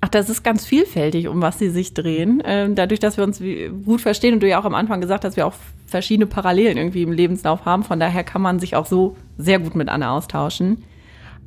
Ach, 0.00 0.08
das 0.08 0.30
ist 0.30 0.44
ganz 0.44 0.64
vielfältig, 0.64 1.26
um 1.26 1.42
was 1.42 1.58
sie 1.58 1.70
sich 1.70 1.92
drehen. 1.92 2.42
Ähm, 2.44 2.74
dadurch, 2.74 3.00
dass 3.00 3.16
wir 3.16 3.24
uns 3.24 3.40
gut 3.84 4.00
verstehen 4.00 4.34
und 4.34 4.40
du 4.40 4.48
ja 4.48 4.60
auch 4.60 4.64
am 4.64 4.74
Anfang 4.74 5.00
gesagt 5.00 5.24
hast, 5.24 5.36
wir 5.36 5.46
auch 5.46 5.54
verschiedene 5.86 6.26
Parallelen 6.26 6.76
irgendwie 6.76 7.02
im 7.02 7.12
Lebenslauf 7.12 7.64
haben. 7.64 7.82
Von 7.82 7.98
daher 7.98 8.22
kann 8.22 8.42
man 8.42 8.60
sich 8.60 8.76
auch 8.76 8.86
so 8.86 9.16
sehr 9.38 9.58
gut 9.58 9.74
mit 9.74 9.88
Anne 9.88 10.10
austauschen. 10.10 10.84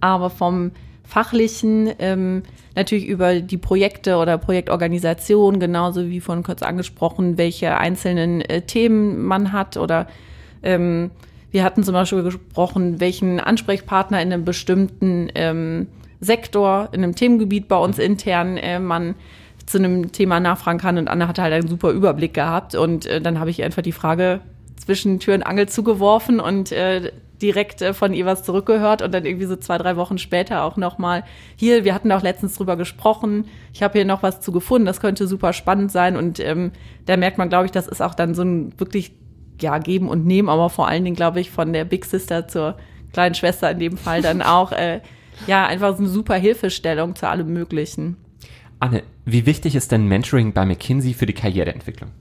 Aber 0.02 0.30
vom 0.30 0.72
fachlichen, 1.12 1.91
ähm, 2.00 2.43
natürlich 2.74 3.06
über 3.06 3.41
die 3.41 3.58
Projekte 3.58 4.15
oder 4.15 4.38
Projektorganisation, 4.38 5.60
genauso 5.60 6.08
wie 6.08 6.21
von 6.21 6.41
kurz 6.41 6.63
angesprochen, 6.63 7.38
welche 7.38 7.78
einzelnen 7.78 8.39
äh, 8.39 8.62
Themen 8.62 9.21
man 9.21 9.52
hat 9.52 9.76
oder 9.76 10.08
ähm, 10.63 11.12
wir 11.52 11.65
hatten 11.65 11.84
zum 11.84 11.95
Beispiel 11.95 12.24
gesprochen, 12.24 13.02
welchen 13.02 13.41
Ansprechpartner 13.41 14.21
in 14.21 14.32
einem 14.32 14.45
bestimmten 14.45 15.28
ähm, 15.36 15.88
Sektor, 16.21 16.88
in 16.93 17.04
einem 17.04 17.13
Themengebiet 17.13 17.67
bei 17.67 17.76
uns 17.76 18.00
intern 18.00 18.56
äh, 18.56 18.80
man 18.80 19.15
zu 19.65 19.80
einem 19.80 20.13
Thema 20.13 20.39
nachfragen 20.39 20.80
kann 20.80 20.97
und 20.97 21.10
Anna 21.10 21.28
hatte 21.28 21.41
halt 21.41 21.54
einen 21.54 21.67
super 21.67 21.91
Überblick 21.91 22.34
gehabt 22.34 22.74
und 22.74 23.06
äh, 23.06 23.19
dann 23.19 23.38
habe 23.38 23.50
ich 23.50 23.62
einfach 23.63 23.82
die 23.82 23.91
Frage 23.91 24.39
zwischen 24.78 25.19
Tür 25.19 25.34
und 25.34 25.43
Angel 25.43 25.67
zugeworfen 25.67 26.39
und 26.39 26.71
äh, 26.71 27.12
direkt 27.42 27.82
äh, 27.82 27.94
von 27.94 28.14
ihr 28.14 28.26
was 28.26 28.44
zurückgehört 28.44 29.02
und 29.02 29.14
dann 29.14 29.26
irgendwie 29.26 29.46
so 29.46 29.56
zwei, 29.56 29.78
drei 29.78 29.96
Wochen 29.96 30.18
später 30.18 30.64
auch 30.64 30.78
nochmal, 30.78 31.24
hier, 31.56 31.84
wir 31.84 31.94
hatten 31.94 32.12
auch 32.12 32.22
letztens 32.22 32.56
drüber 32.56 32.78
gesprochen, 32.78 33.46
ich 33.74 33.84
habe 33.84 34.00
hier 34.00 34.06
noch 34.06 34.24
was 34.24 34.42
zu 34.42 34.52
gefunden, 34.52 34.86
das 34.86 35.02
könnte 35.02 35.28
super 35.28 35.54
spannend 35.54 35.92
sein 35.92 36.16
und 36.16 36.40
ähm, 36.40 36.72
da 37.06 37.18
merkt 37.18 37.38
man, 37.38 37.50
glaube 37.50 37.66
ich, 37.66 37.72
das 37.72 37.88
ist 37.88 38.02
auch 38.02 38.16
dann 38.16 38.36
so 38.36 38.44
ein 38.44 38.80
wirklich, 38.80 39.14
ja, 39.60 39.78
geben 39.78 40.10
und 40.10 40.26
nehmen, 40.26 40.50
aber 40.50 40.70
vor 40.70 40.88
allen 40.88 41.04
Dingen, 41.04 41.16
glaube 41.16 41.40
ich, 41.40 41.52
von 41.52 41.74
der 41.74 41.86
Big 41.86 42.06
Sister 42.06 42.48
zur 42.48 42.78
kleinen 43.14 43.36
Schwester 43.36 43.70
in 43.72 43.80
dem 43.80 43.98
Fall 43.98 44.22
dann 44.22 44.42
auch, 44.42 44.72
äh, 44.72 45.02
ja, 45.48 45.66
einfach 45.66 45.96
so 45.96 46.04
eine 46.04 46.08
super 46.08 46.36
Hilfestellung 46.36 47.16
zu 47.16 47.28
allem 47.28 47.52
Möglichen. 47.52 48.18
Anne, 48.80 49.04
wie 49.26 49.46
wichtig 49.46 49.76
ist 49.76 49.92
denn 49.92 50.08
Mentoring 50.08 50.54
bei 50.54 50.66
McKinsey 50.66 51.14
für 51.14 51.26
die 51.26 51.34
Karriereentwicklung? 51.34 52.12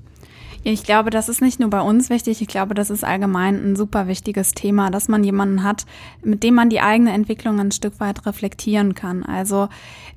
Ich 0.63 0.85
glaube, 0.85 1.09
das 1.09 1.31
ist 1.31 1.41
nicht 1.41 1.59
nur 1.59 1.71
bei 1.71 1.81
uns 1.81 2.11
wichtig, 2.11 2.43
ich 2.43 2.49
glaube, 2.49 2.75
das 2.75 2.91
ist 2.91 3.03
allgemein 3.03 3.55
ein 3.55 3.77
super 3.77 4.09
wichtiges 4.09 4.53
Thema, 4.53 4.91
dass 4.91 5.09
man 5.09 5.25
jemanden 5.25 5.63
hat, 5.63 5.87
mit 6.23 6.43
dem 6.43 6.55
man 6.55 6.69
die 6.69 6.83
eigene 6.83 7.13
Entwicklung 7.13 7.59
ein 7.59 7.73
Stück 7.73 7.99
weit 7.99 8.27
reflektieren 8.27 8.95
kann. 8.95 9.23
Also 9.25 9.69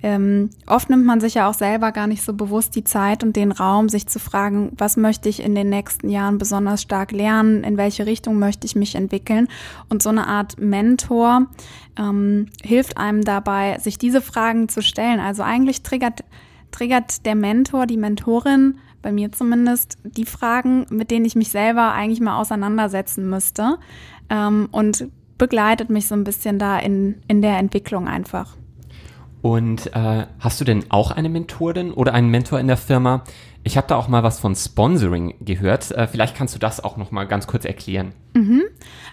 ähm, 0.01 0.49
oft 0.67 0.89
nimmt 0.89 1.05
man 1.05 1.21
sich 1.21 1.35
ja 1.35 1.49
auch 1.49 1.53
selber 1.53 1.93
gar 1.93 2.07
nicht 2.07 2.23
so 2.23 2.33
bewusst 2.33 2.75
die 2.75 2.83
Zeit 2.83 3.23
und 3.23 3.37
den 3.37 3.53
Raum, 3.53 3.87
sich 3.87 4.07
zu 4.07 4.19
fragen, 4.19 4.73
was 4.77 4.97
möchte 4.97 5.29
ich 5.29 5.41
in 5.41 5.55
den 5.55 5.69
nächsten 5.69 6.09
Jahren 6.09 6.39
besonders 6.39 6.81
stark 6.81 7.13
lernen, 7.13 7.63
in 7.63 7.77
welche 7.77 8.05
Richtung 8.05 8.37
möchte 8.37 8.67
ich 8.67 8.75
mich 8.75 8.95
entwickeln. 8.95 9.47
Und 9.87 10.03
so 10.03 10.09
eine 10.09 10.27
Art 10.27 10.59
Mentor 10.59 11.47
ähm, 11.97 12.47
hilft 12.61 12.97
einem 12.97 13.23
dabei, 13.23 13.79
sich 13.79 13.97
diese 13.97 14.21
Fragen 14.21 14.67
zu 14.67 14.81
stellen. 14.81 15.21
Also 15.21 15.41
eigentlich 15.41 15.83
triggert 15.83 16.25
triggert 16.73 17.25
der 17.25 17.35
Mentor, 17.35 17.85
die 17.85 17.97
Mentorin 17.97 18.79
bei 19.03 19.11
mir 19.11 19.31
zumindest, 19.31 19.99
die 20.03 20.25
Fragen, 20.25 20.87
mit 20.89 21.11
denen 21.11 21.25
ich 21.25 21.35
mich 21.35 21.49
selber 21.49 21.91
eigentlich 21.91 22.21
mal 22.21 22.39
auseinandersetzen 22.39 23.29
müsste 23.29 23.77
ähm, 24.31 24.67
und 24.71 25.07
begleitet 25.37 25.91
mich 25.91 26.07
so 26.07 26.15
ein 26.15 26.23
bisschen 26.23 26.57
da 26.57 26.79
in, 26.79 27.21
in 27.27 27.43
der 27.43 27.59
Entwicklung 27.59 28.07
einfach. 28.07 28.55
Und 29.43 29.93
äh, 29.93 30.25
hast 30.39 30.61
du 30.61 30.65
denn 30.65 30.85
auch 30.87 31.11
eine 31.11 31.27
Mentorin 31.27 31.91
oder 31.91 32.13
einen 32.13 32.29
Mentor 32.29 32.61
in 32.61 32.67
der 32.67 32.77
Firma? 32.77 33.25
Ich 33.63 33.77
habe 33.77 33.87
da 33.87 33.95
auch 33.95 34.07
mal 34.07 34.23
was 34.23 34.39
von 34.39 34.55
Sponsoring 34.55 35.35
gehört. 35.39 35.91
Äh, 35.91 36.07
vielleicht 36.07 36.35
kannst 36.35 36.53
du 36.53 36.59
das 36.59 36.83
auch 36.83 36.97
noch 36.97 37.11
mal 37.11 37.25
ganz 37.25 37.47
kurz 37.47 37.63
erklären. 37.63 38.13
Mhm. 38.33 38.63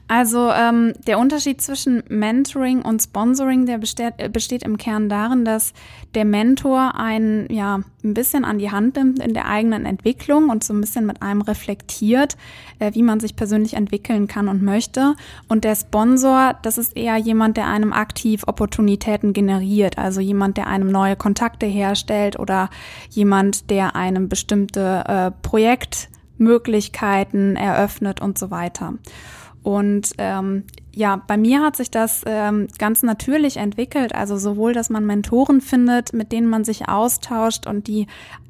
Also 0.09 0.51
ähm, 0.51 0.95
der 1.07 1.19
Unterschied 1.19 1.61
zwischen 1.61 2.03
Mentoring 2.09 2.83
und 2.83 3.01
Sponsoring, 3.01 3.67
der 3.67 3.79
besteht, 3.79 4.15
äh, 4.17 4.29
besteht 4.29 4.63
im 4.63 4.77
Kern 4.77 5.09
darin, 5.09 5.45
dass 5.45 5.73
der 6.15 6.25
Mentor 6.25 6.97
einen 6.97 7.47
ja 7.53 7.81
ein 8.03 8.15
bisschen 8.15 8.45
an 8.45 8.59
die 8.59 8.71
Hand 8.71 8.97
nimmt 8.97 9.23
in 9.23 9.35
der 9.35 9.47
eigenen 9.47 9.85
Entwicklung 9.85 10.49
und 10.49 10.65
so 10.65 10.73
ein 10.73 10.81
bisschen 10.81 11.07
mit 11.07 11.23
einem 11.23 11.43
reflektiert, 11.43 12.37
äh, 12.79 12.93
wie 12.95 13.03
man 13.03 13.21
sich 13.21 13.37
persönlich 13.37 13.75
entwickeln 13.75 14.27
kann 14.27 14.49
und 14.49 14.63
möchte. 14.63 15.15
Und 15.49 15.65
der 15.65 15.77
Sponsor, 15.77 16.55
das 16.63 16.79
ist 16.79 16.97
eher 16.97 17.17
jemand, 17.17 17.57
der 17.57 17.69
einem 17.69 17.93
aktiv 17.93 18.43
Opportunitäten 18.47 19.33
generiert, 19.33 19.99
also 19.99 20.21
jemand, 20.21 20.57
der 20.57 20.67
einem 20.67 20.91
neue 20.91 21.15
Kontakte 21.15 21.67
herstellt 21.67 22.39
oder 22.39 22.71
jemand, 23.11 23.71
der 23.71 23.95
einem 23.95 24.29
bestimmte 24.41 25.05
äh, 25.07 25.31
Projektmöglichkeiten 25.43 27.57
eröffnet 27.57 28.23
und 28.23 28.39
so 28.39 28.51
weiter. 28.51 28.95
Und 29.63 30.13
ähm, 30.17 30.65
ja, 30.95 31.21
bei 31.27 31.37
mir 31.37 31.61
hat 31.61 31.77
sich 31.77 31.91
das 31.91 32.23
ähm, 32.25 32.69
ganz 32.79 33.03
natürlich 33.03 33.59
entwickelt. 33.59 34.15
Also 34.15 34.39
sowohl, 34.39 34.73
dass 34.73 34.89
man 34.89 35.05
Mentoren 35.05 35.61
findet, 35.61 36.15
mit 36.15 36.33
denen 36.33 36.49
man 36.49 36.65
sich 36.65 36.89
austauscht 36.89 37.67
und 37.67 37.87
die 37.87 38.07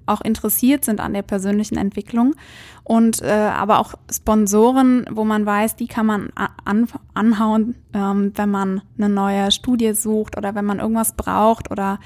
auch 0.07 0.21
interessiert 0.21 0.85
sind 0.85 1.01
an 1.01 1.13
der 1.13 1.23
persönlichen 1.23 1.77
Entwicklung. 1.77 2.37
Und 2.85 3.21
äh, 3.23 3.31
aber 3.31 3.81
auch 3.81 3.95
Sponsoren, 4.13 5.07
wo 5.11 5.25
man 5.25 5.45
weiß, 5.45 5.75
die 5.75 5.89
kann 5.89 6.07
man 6.07 6.31
an, 6.65 6.87
anhauen, 7.15 7.75
ähm, 7.93 8.31
wenn 8.37 8.51
man 8.51 8.83
eine 8.97 9.09
neue 9.09 9.51
Studie 9.51 9.95
sucht 9.95 10.37
oder 10.37 10.55
wenn 10.55 10.65
man 10.65 10.79
irgendwas 10.79 11.15
braucht 11.15 11.73
oder 11.73 11.99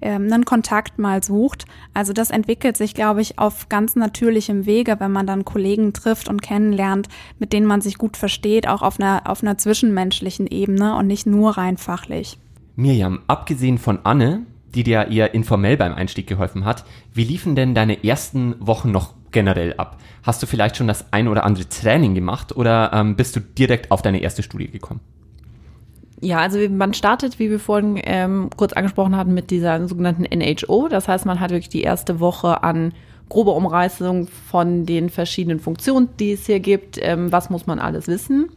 ähm, 0.00 0.32
einen 0.32 0.44
Kontakt 0.44 0.98
mal 0.98 1.22
sucht. 1.22 1.64
Also 1.92 2.12
das 2.12 2.30
entwickelt 2.30 2.76
sich, 2.76 2.94
glaube 2.94 3.20
ich, 3.20 3.38
auf 3.38 3.68
ganz 3.68 3.96
natürlichem 3.96 4.66
Wege, 4.66 4.96
wenn 4.98 5.12
man 5.12 5.26
dann 5.26 5.44
Kollegen 5.44 5.92
trifft 5.92 6.28
und 6.28 6.42
kennenlernt, 6.42 7.08
mit 7.38 7.52
denen 7.52 7.66
man 7.66 7.80
sich 7.80 7.98
gut 7.98 8.16
versteht, 8.16 8.68
auch 8.68 8.82
auf 8.82 9.00
einer, 9.00 9.22
auf 9.24 9.42
einer 9.42 9.58
zwischenmenschlichen 9.58 10.46
Ebene 10.46 10.96
und 10.96 11.06
nicht 11.06 11.26
nur 11.26 11.56
rein 11.56 11.76
fachlich. 11.76 12.38
Mirjam, 12.76 13.20
abgesehen 13.26 13.78
von 13.78 14.00
Anne, 14.04 14.46
die 14.74 14.82
dir 14.82 15.08
eher 15.08 15.34
informell 15.34 15.76
beim 15.76 15.94
Einstieg 15.94 16.26
geholfen 16.26 16.64
hat, 16.64 16.84
wie 17.12 17.24
liefen 17.24 17.54
denn 17.54 17.74
deine 17.74 18.04
ersten 18.04 18.54
Wochen 18.58 18.90
noch 18.90 19.14
generell 19.30 19.74
ab? 19.74 19.98
Hast 20.22 20.42
du 20.42 20.46
vielleicht 20.46 20.76
schon 20.76 20.88
das 20.88 21.12
ein 21.12 21.28
oder 21.28 21.44
andere 21.44 21.68
Training 21.68 22.14
gemacht 22.14 22.56
oder 22.56 22.90
ähm, 22.92 23.16
bist 23.16 23.36
du 23.36 23.40
direkt 23.40 23.90
auf 23.90 24.02
deine 24.02 24.20
erste 24.20 24.42
Studie 24.42 24.68
gekommen? 24.68 25.00
Ja, 26.24 26.38
also 26.38 26.58
man 26.70 26.94
startet, 26.94 27.38
wie 27.38 27.50
wir 27.50 27.60
vorhin 27.60 28.00
ähm, 28.02 28.48
kurz 28.56 28.72
angesprochen 28.72 29.14
hatten, 29.14 29.34
mit 29.34 29.50
dieser 29.50 29.86
sogenannten 29.86 30.22
NHO. 30.22 30.88
Das 30.88 31.06
heißt, 31.06 31.26
man 31.26 31.38
hat 31.38 31.50
wirklich 31.50 31.68
die 31.68 31.82
erste 31.82 32.18
Woche 32.18 32.62
an 32.62 32.94
grobe 33.28 33.50
Umreißung 33.50 34.28
von 34.28 34.86
den 34.86 35.10
verschiedenen 35.10 35.60
Funktionen, 35.60 36.08
die 36.18 36.32
es 36.32 36.46
hier 36.46 36.60
gibt. 36.60 36.98
Ähm, 36.98 37.30
was 37.30 37.50
muss 37.50 37.66
man 37.66 37.78
alles 37.78 38.08
wissen? 38.08 38.48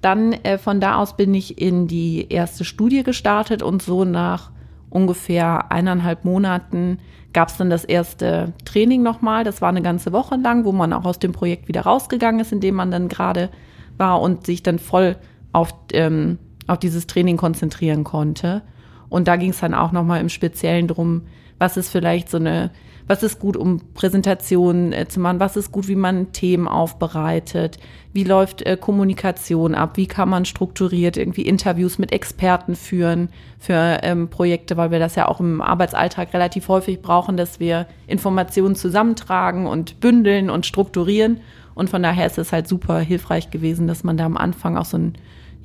Dann 0.00 0.32
äh, 0.32 0.58
von 0.58 0.80
da 0.80 0.96
aus 0.96 1.16
bin 1.16 1.32
ich 1.32 1.60
in 1.62 1.86
die 1.86 2.26
erste 2.28 2.64
Studie 2.64 3.04
gestartet 3.04 3.62
und 3.62 3.82
so 3.82 4.04
nach 4.04 4.50
ungefähr 4.90 5.70
eineinhalb 5.70 6.24
Monaten 6.24 6.98
gab 7.32 7.50
es 7.50 7.56
dann 7.56 7.70
das 7.70 7.84
erste 7.84 8.52
Training 8.64 9.04
nochmal. 9.04 9.44
Das 9.44 9.62
war 9.62 9.68
eine 9.68 9.82
ganze 9.82 10.12
Woche 10.12 10.34
lang, 10.34 10.64
wo 10.64 10.72
man 10.72 10.92
auch 10.92 11.04
aus 11.04 11.20
dem 11.20 11.30
Projekt 11.30 11.68
wieder 11.68 11.82
rausgegangen 11.82 12.40
ist, 12.40 12.50
in 12.50 12.58
dem 12.58 12.74
man 12.74 12.90
dann 12.90 13.06
gerade 13.06 13.50
war 13.96 14.20
und 14.20 14.44
sich 14.44 14.64
dann 14.64 14.80
voll 14.80 15.16
auf 15.52 15.72
ähm, 15.92 16.38
auf 16.66 16.78
dieses 16.78 17.06
Training 17.06 17.36
konzentrieren 17.36 18.04
konnte. 18.04 18.62
Und 19.08 19.28
da 19.28 19.36
ging 19.36 19.50
es 19.50 19.60
dann 19.60 19.74
auch 19.74 19.92
nochmal 19.92 20.20
im 20.20 20.28
Speziellen 20.28 20.88
drum, 20.88 21.22
was 21.58 21.76
ist 21.76 21.90
vielleicht 21.90 22.28
so 22.28 22.36
eine, 22.36 22.70
was 23.06 23.22
ist 23.22 23.38
gut, 23.38 23.56
um 23.56 23.80
Präsentationen 23.94 24.92
äh, 24.92 25.06
zu 25.08 25.20
machen, 25.20 25.40
was 25.40 25.56
ist 25.56 25.70
gut, 25.70 25.88
wie 25.88 25.96
man 25.96 26.32
Themen 26.32 26.66
aufbereitet, 26.66 27.78
wie 28.12 28.24
läuft 28.24 28.62
äh, 28.62 28.76
Kommunikation 28.76 29.74
ab, 29.74 29.96
wie 29.96 30.06
kann 30.06 30.28
man 30.28 30.44
strukturiert 30.44 31.16
irgendwie 31.16 31.42
Interviews 31.42 31.98
mit 31.98 32.12
Experten 32.12 32.74
führen 32.74 33.28
für 33.58 34.00
ähm, 34.02 34.28
Projekte, 34.28 34.76
weil 34.76 34.90
wir 34.90 34.98
das 34.98 35.14
ja 35.14 35.28
auch 35.28 35.40
im 35.40 35.60
Arbeitsalltag 35.60 36.34
relativ 36.34 36.68
häufig 36.68 37.00
brauchen, 37.00 37.36
dass 37.36 37.60
wir 37.60 37.86
Informationen 38.06 38.74
zusammentragen 38.74 39.66
und 39.66 40.00
bündeln 40.00 40.50
und 40.50 40.66
strukturieren. 40.66 41.40
Und 41.74 41.90
von 41.90 42.02
daher 42.02 42.26
ist 42.26 42.38
es 42.38 42.52
halt 42.52 42.66
super 42.66 42.98
hilfreich 43.00 43.50
gewesen, 43.50 43.86
dass 43.86 44.02
man 44.02 44.16
da 44.16 44.24
am 44.24 44.36
Anfang 44.36 44.76
auch 44.76 44.86
so 44.86 44.96
einen 44.96 45.14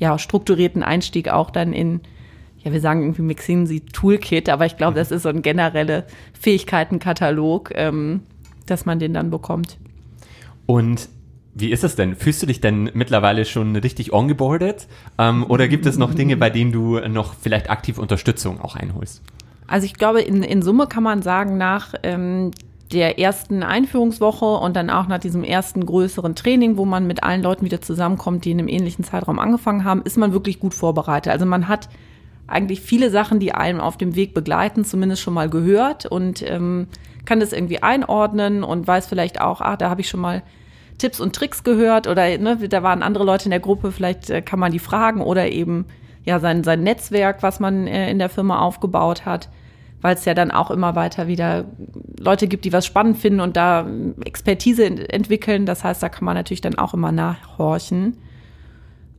ja, 0.01 0.17
strukturierten 0.17 0.81
Einstieg 0.81 1.29
auch 1.29 1.51
dann 1.51 1.73
in 1.73 2.01
ja, 2.63 2.71
wir 2.71 2.81
sagen 2.81 3.01
irgendwie 3.01 3.23
McKinsey 3.23 3.81
Toolkit, 3.81 4.49
aber 4.49 4.65
ich 4.65 4.77
glaube, 4.77 4.95
das 4.95 5.11
ist 5.11 5.23
so 5.23 5.29
ein 5.29 5.41
genereller 5.41 6.05
Fähigkeitenkatalog, 6.39 7.71
ähm, 7.73 8.21
dass 8.67 8.85
man 8.85 8.99
den 8.99 9.13
dann 9.13 9.31
bekommt. 9.31 9.77
Und 10.67 11.09
wie 11.53 11.71
ist 11.71 11.83
es 11.83 11.95
denn? 11.95 12.15
Fühlst 12.15 12.41
du 12.41 12.45
dich 12.45 12.61
denn 12.61 12.91
mittlerweile 12.93 13.45
schon 13.45 13.75
richtig 13.75 14.13
ongeboardet? 14.13 14.87
Ähm, 15.17 15.43
oder 15.49 15.67
gibt 15.67 15.85
es 15.85 15.97
noch 15.97 16.13
Dinge, 16.13 16.37
bei 16.37 16.49
denen 16.49 16.71
du 16.71 16.99
noch 16.99 17.33
vielleicht 17.33 17.69
aktiv 17.69 17.97
Unterstützung 17.97 18.61
auch 18.61 18.75
einholst? 18.75 19.23
Also 19.67 19.85
ich 19.85 19.95
glaube, 19.95 20.21
in, 20.21 20.43
in 20.43 20.61
Summe 20.61 20.87
kann 20.87 21.03
man 21.03 21.21
sagen, 21.21 21.57
nach 21.57 21.93
ähm, 22.03 22.51
der 22.93 23.19
ersten 23.19 23.63
Einführungswoche 23.63 24.45
und 24.45 24.75
dann 24.75 24.89
auch 24.89 25.07
nach 25.07 25.19
diesem 25.19 25.43
ersten 25.43 25.85
größeren 25.85 26.35
Training, 26.35 26.77
wo 26.77 26.85
man 26.85 27.07
mit 27.07 27.23
allen 27.23 27.41
Leuten 27.41 27.65
wieder 27.65 27.81
zusammenkommt, 27.81 28.45
die 28.45 28.51
in 28.51 28.59
einem 28.59 28.67
ähnlichen 28.67 29.03
Zeitraum 29.03 29.39
angefangen 29.39 29.83
haben, 29.83 30.01
ist 30.03 30.17
man 30.17 30.33
wirklich 30.33 30.59
gut 30.59 30.73
vorbereitet. 30.73 31.31
Also 31.31 31.45
man 31.45 31.67
hat 31.67 31.89
eigentlich 32.47 32.81
viele 32.81 33.09
Sachen, 33.09 33.39
die 33.39 33.53
einem 33.53 33.79
auf 33.79 33.97
dem 33.97 34.15
Weg 34.15 34.33
begleiten, 34.33 34.83
zumindest 34.83 35.21
schon 35.21 35.33
mal 35.33 35.49
gehört 35.49 36.05
und 36.05 36.43
ähm, 36.43 36.87
kann 37.25 37.39
das 37.39 37.53
irgendwie 37.53 37.81
einordnen 37.81 38.63
und 38.63 38.87
weiß 38.87 39.07
vielleicht 39.07 39.39
auch, 39.39 39.61
ah, 39.61 39.77
da 39.77 39.89
habe 39.89 40.01
ich 40.01 40.09
schon 40.09 40.19
mal 40.19 40.43
Tipps 40.97 41.19
und 41.19 41.35
Tricks 41.35 41.63
gehört 41.63 42.07
oder 42.07 42.37
ne, 42.37 42.57
da 42.57 42.83
waren 42.83 43.03
andere 43.03 43.23
Leute 43.23 43.45
in 43.45 43.51
der 43.51 43.59
Gruppe, 43.59 43.91
vielleicht 43.91 44.29
äh, 44.29 44.41
kann 44.41 44.59
man 44.59 44.71
die 44.71 44.79
fragen 44.79 45.21
oder 45.21 45.49
eben 45.49 45.85
ja 46.25 46.39
sein, 46.39 46.63
sein 46.63 46.83
Netzwerk, 46.83 47.41
was 47.41 47.59
man 47.59 47.87
äh, 47.87 48.11
in 48.11 48.19
der 48.19 48.29
Firma 48.29 48.59
aufgebaut 48.59 49.25
hat, 49.25 49.49
weil 50.01 50.15
es 50.15 50.25
ja 50.25 50.33
dann 50.33 50.51
auch 50.51 50.71
immer 50.71 50.95
weiter 50.95 51.27
wieder 51.27 51.65
Leute 52.21 52.47
gibt, 52.47 52.65
die 52.65 52.73
was 52.73 52.85
spannend 52.85 53.17
finden 53.17 53.39
und 53.39 53.57
da 53.57 53.87
Expertise 54.23 54.85
entwickeln. 54.85 55.65
Das 55.65 55.83
heißt, 55.83 56.01
da 56.01 56.09
kann 56.09 56.25
man 56.25 56.35
natürlich 56.35 56.61
dann 56.61 56.77
auch 56.77 56.93
immer 56.93 57.11
nachhorchen. 57.11 58.17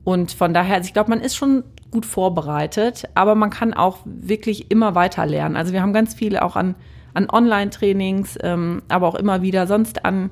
Und 0.05 0.33
von 0.33 0.55
daher, 0.55 0.77
also 0.77 0.87
ich 0.87 0.93
glaube, 0.93 1.11
man 1.11 1.21
ist 1.21 1.37
schon 1.37 1.65
gut 1.91 2.07
vorbereitet, 2.07 3.05
aber 3.15 3.35
man 3.35 3.51
kann 3.51 3.75
auch 3.75 3.99
wirklich 4.05 4.71
immer 4.71 4.95
weiter 4.95 5.27
lernen. 5.27 5.57
Also 5.57 5.73
wir 5.73 5.83
haben 5.83 5.93
ganz 5.93 6.15
viele 6.15 6.43
auch 6.43 6.57
an, 6.57 6.75
an 7.15 7.29
Online-Trainings, 7.31 8.39
ähm, 8.43 8.83
aber 8.89 9.09
auch 9.09 9.15
immer 9.15 9.43
wieder 9.43 9.67
sonst 9.67 10.05
an 10.05 10.31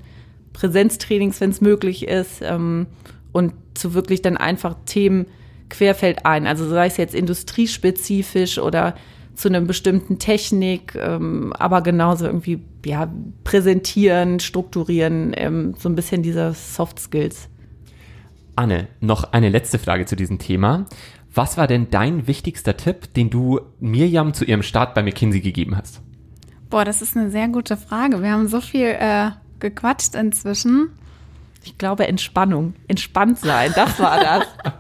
Präsenztrainings, 0.53 1.41
wenn 1.41 1.51
es 1.51 1.61
möglich 1.61 2.09
ist, 2.09 2.43
ähm, 2.43 2.87
und 3.33 3.53
zu 3.75 3.95
wirklich 3.95 4.23
dann 4.23 4.37
einfach 4.37 4.75
Themen 4.87 5.27
querfeld 5.69 6.27
ein. 6.27 6.47
Also 6.47 6.69
sei 6.69 6.87
es 6.87 6.97
jetzt 6.97 7.15
industriespezifisch 7.15 8.59
oder 8.59 8.95
zu 9.41 9.49
einer 9.49 9.61
bestimmten 9.63 10.19
Technik, 10.19 10.95
ähm, 10.95 11.53
aber 11.55 11.81
genauso 11.83 12.27
irgendwie 12.27 12.63
ja 12.85 13.11
präsentieren, 13.43 14.39
strukturieren, 14.39 15.33
ähm, 15.37 15.75
so 15.79 15.89
ein 15.89 15.95
bisschen 15.95 16.23
diese 16.23 16.53
Soft 16.53 16.99
Skills. 16.99 17.49
Anne, 18.55 18.89
noch 19.01 19.33
eine 19.33 19.49
letzte 19.49 19.79
Frage 19.79 20.05
zu 20.05 20.17
diesem 20.17 20.39
Thema. 20.39 20.85
Was 21.33 21.57
war 21.57 21.67
denn 21.67 21.89
dein 21.91 22.27
wichtigster 22.27 22.77
Tipp, 22.77 23.15
den 23.15 23.31
du 23.31 23.61
Mirjam 23.79 24.35
zu 24.35 24.45
ihrem 24.45 24.63
Start 24.63 24.95
bei 24.95 25.03
McKinsey 25.03 25.41
gegeben 25.41 25.77
hast? 25.77 26.03
Boah, 26.69 26.85
das 26.85 27.01
ist 27.01 27.17
eine 27.17 27.31
sehr 27.31 27.49
gute 27.49 27.77
Frage. 27.77 28.23
Wir 28.23 28.33
haben 28.33 28.49
so 28.49 28.61
viel 28.61 28.97
äh, 28.99 29.31
gequatscht 29.59 30.15
inzwischen. 30.15 30.91
Ich 31.65 31.79
glaube 31.79 32.07
Entspannung, 32.07 32.75
entspannt 32.89 33.39
sein, 33.39 33.73
das 33.75 33.99
war 33.99 34.21
das. 34.21 34.47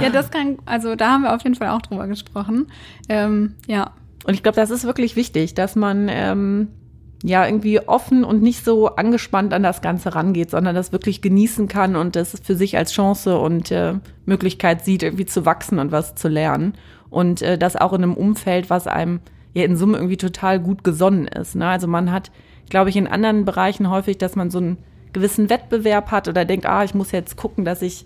ja, 0.00 0.10
das 0.10 0.30
kann, 0.30 0.58
also 0.66 0.94
da 0.94 1.12
haben 1.12 1.22
wir 1.22 1.34
auf 1.34 1.42
jeden 1.42 1.54
Fall 1.54 1.68
auch 1.68 1.82
drüber 1.82 2.06
gesprochen. 2.06 2.70
Ähm, 3.08 3.54
ja. 3.66 3.92
Und 4.24 4.34
ich 4.34 4.42
glaube, 4.42 4.56
das 4.56 4.70
ist 4.70 4.84
wirklich 4.84 5.16
wichtig, 5.16 5.54
dass 5.54 5.76
man 5.76 6.08
ähm, 6.10 6.68
ja 7.22 7.46
irgendwie 7.46 7.80
offen 7.80 8.24
und 8.24 8.42
nicht 8.42 8.64
so 8.64 8.94
angespannt 8.94 9.52
an 9.52 9.62
das 9.62 9.80
Ganze 9.80 10.14
rangeht, 10.14 10.50
sondern 10.50 10.74
das 10.74 10.92
wirklich 10.92 11.22
genießen 11.22 11.68
kann 11.68 11.96
und 11.96 12.16
das 12.16 12.38
für 12.42 12.54
sich 12.54 12.76
als 12.76 12.92
Chance 12.92 13.38
und 13.38 13.70
äh, 13.70 13.94
Möglichkeit 14.26 14.84
sieht, 14.84 15.02
irgendwie 15.02 15.26
zu 15.26 15.44
wachsen 15.44 15.78
und 15.78 15.92
was 15.92 16.14
zu 16.14 16.28
lernen. 16.28 16.74
Und 17.10 17.42
äh, 17.42 17.58
das 17.58 17.76
auch 17.76 17.92
in 17.92 18.02
einem 18.02 18.14
Umfeld, 18.14 18.70
was 18.70 18.86
einem 18.86 19.20
ja 19.54 19.64
in 19.64 19.76
Summe 19.76 19.96
irgendwie 19.96 20.16
total 20.16 20.60
gut 20.60 20.84
gesonnen 20.84 21.26
ist. 21.26 21.54
Ne? 21.54 21.66
Also 21.66 21.88
man 21.88 22.12
hat, 22.12 22.30
glaube 22.68 22.90
ich, 22.90 22.96
in 22.96 23.06
anderen 23.06 23.44
Bereichen 23.44 23.90
häufig, 23.90 24.18
dass 24.18 24.36
man 24.36 24.50
so 24.50 24.58
einen 24.58 24.78
gewissen 25.12 25.48
Wettbewerb 25.48 26.10
hat 26.10 26.28
oder 26.28 26.44
denkt, 26.44 26.66
ah, 26.66 26.84
ich 26.84 26.94
muss 26.94 27.12
jetzt 27.12 27.36
gucken, 27.36 27.64
dass 27.64 27.82
ich 27.82 28.04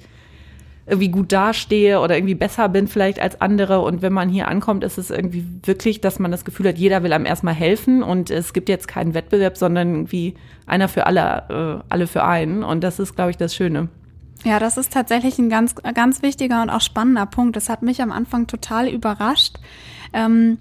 irgendwie 0.87 1.09
gut 1.09 1.31
dastehe 1.31 2.01
oder 2.01 2.17
irgendwie 2.17 2.35
besser 2.35 2.69
bin 2.69 2.89
vielleicht 2.89 3.21
als 3.21 3.41
andere. 3.41 3.81
Und 3.81 4.03
wenn 4.03 4.13
man 4.13 4.29
hier 4.29 4.49
ankommt, 4.49 4.83
ist 4.83 4.99
es 4.99 5.11
irgendwie 5.11 5.45
wirklich, 5.65 6.01
dass 6.01 6.19
man 6.19 6.31
das 6.31 6.45
Gefühl 6.45 6.69
hat, 6.69 6.79
jeder 6.79 7.03
will 7.03 7.13
einem 7.13 7.27
erstmal 7.27 7.55
helfen 7.55 8.03
und 8.03 8.31
es 8.31 8.53
gibt 8.53 8.69
jetzt 8.69 8.89
keinen 8.89 9.15
Wettbewerb, 9.15 9.57
sondern 9.57 9.95
irgendwie 9.95 10.35
einer 10.67 10.89
für 10.89 11.07
alle, 11.07 11.83
äh, 11.83 11.85
alle 11.89 12.07
für 12.07 12.25
einen. 12.25 12.65
Und 12.65 12.83
das 12.83 12.99
ist, 12.99 13.15
glaube 13.15 13.31
ich, 13.31 13.37
das 13.37 13.55
Schöne. 13.55 13.89
Ja, 14.45 14.59
das 14.59 14.77
ist 14.77 14.93
tatsächlich 14.93 15.39
ein 15.39 15.49
ganz, 15.49 15.77
ganz 15.95 16.23
wichtiger 16.23 16.63
und 16.63 16.71
auch 16.71 16.81
spannender 16.81 17.27
Punkt. 17.27 17.55
Das 17.55 17.69
hat 17.69 17.83
mich 17.83 18.03
am 18.03 18.11
Anfang 18.11 18.49
total 18.49 18.89
überrascht. 18.89 19.59
Ähm, 20.13 20.59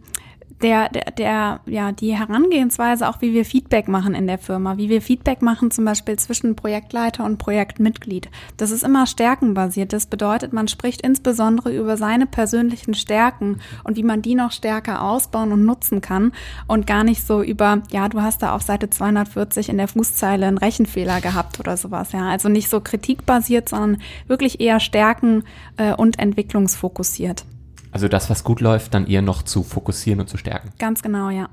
der, 0.61 0.89
der, 0.89 1.11
der, 1.11 1.59
ja, 1.65 1.91
die 1.91 2.17
Herangehensweise, 2.17 3.07
auch 3.07 3.21
wie 3.21 3.33
wir 3.33 3.45
Feedback 3.45 3.87
machen 3.87 4.13
in 4.13 4.27
der 4.27 4.37
Firma, 4.37 4.77
wie 4.77 4.89
wir 4.89 5.01
Feedback 5.01 5.41
machen 5.41 5.71
zum 5.71 5.85
Beispiel 5.85 6.17
zwischen 6.17 6.55
Projektleiter 6.55 7.25
und 7.25 7.37
Projektmitglied. 7.37 8.29
Das 8.57 8.71
ist 8.71 8.83
immer 8.83 9.07
stärkenbasiert. 9.07 9.93
Das 9.93 10.05
bedeutet, 10.05 10.53
man 10.53 10.67
spricht 10.67 11.01
insbesondere 11.01 11.75
über 11.75 11.97
seine 11.97 12.25
persönlichen 12.25 12.93
Stärken 12.93 13.59
und 13.83 13.97
wie 13.97 14.03
man 14.03 14.21
die 14.21 14.35
noch 14.35 14.51
stärker 14.51 15.01
ausbauen 15.03 15.51
und 15.51 15.65
nutzen 15.65 16.01
kann 16.01 16.31
und 16.67 16.87
gar 16.87 17.03
nicht 17.03 17.25
so 17.25 17.41
über, 17.41 17.81
ja, 17.91 18.07
du 18.09 18.21
hast 18.21 18.41
da 18.41 18.55
auf 18.55 18.61
Seite 18.61 18.89
240 18.89 19.69
in 19.69 19.77
der 19.77 19.87
Fußzeile 19.87 20.45
einen 20.45 20.57
Rechenfehler 20.57 21.21
gehabt 21.21 21.59
oder 21.59 21.77
sowas. 21.77 22.11
Ja, 22.11 22.29
also 22.29 22.49
nicht 22.49 22.69
so 22.69 22.81
kritikbasiert, 22.81 23.69
sondern 23.69 24.01
wirklich 24.27 24.59
eher 24.59 24.79
Stärken 24.79 25.43
äh, 25.77 25.93
und 25.93 26.19
entwicklungsfokussiert. 26.19 27.45
Also 27.91 28.07
das, 28.07 28.29
was 28.29 28.43
gut 28.43 28.61
läuft, 28.61 28.93
dann 28.93 29.07
eher 29.07 29.21
noch 29.21 29.43
zu 29.43 29.63
fokussieren 29.63 30.21
und 30.21 30.29
zu 30.29 30.37
stärken. 30.37 30.71
Ganz 30.79 31.01
genau, 31.01 31.29
ja. 31.29 31.49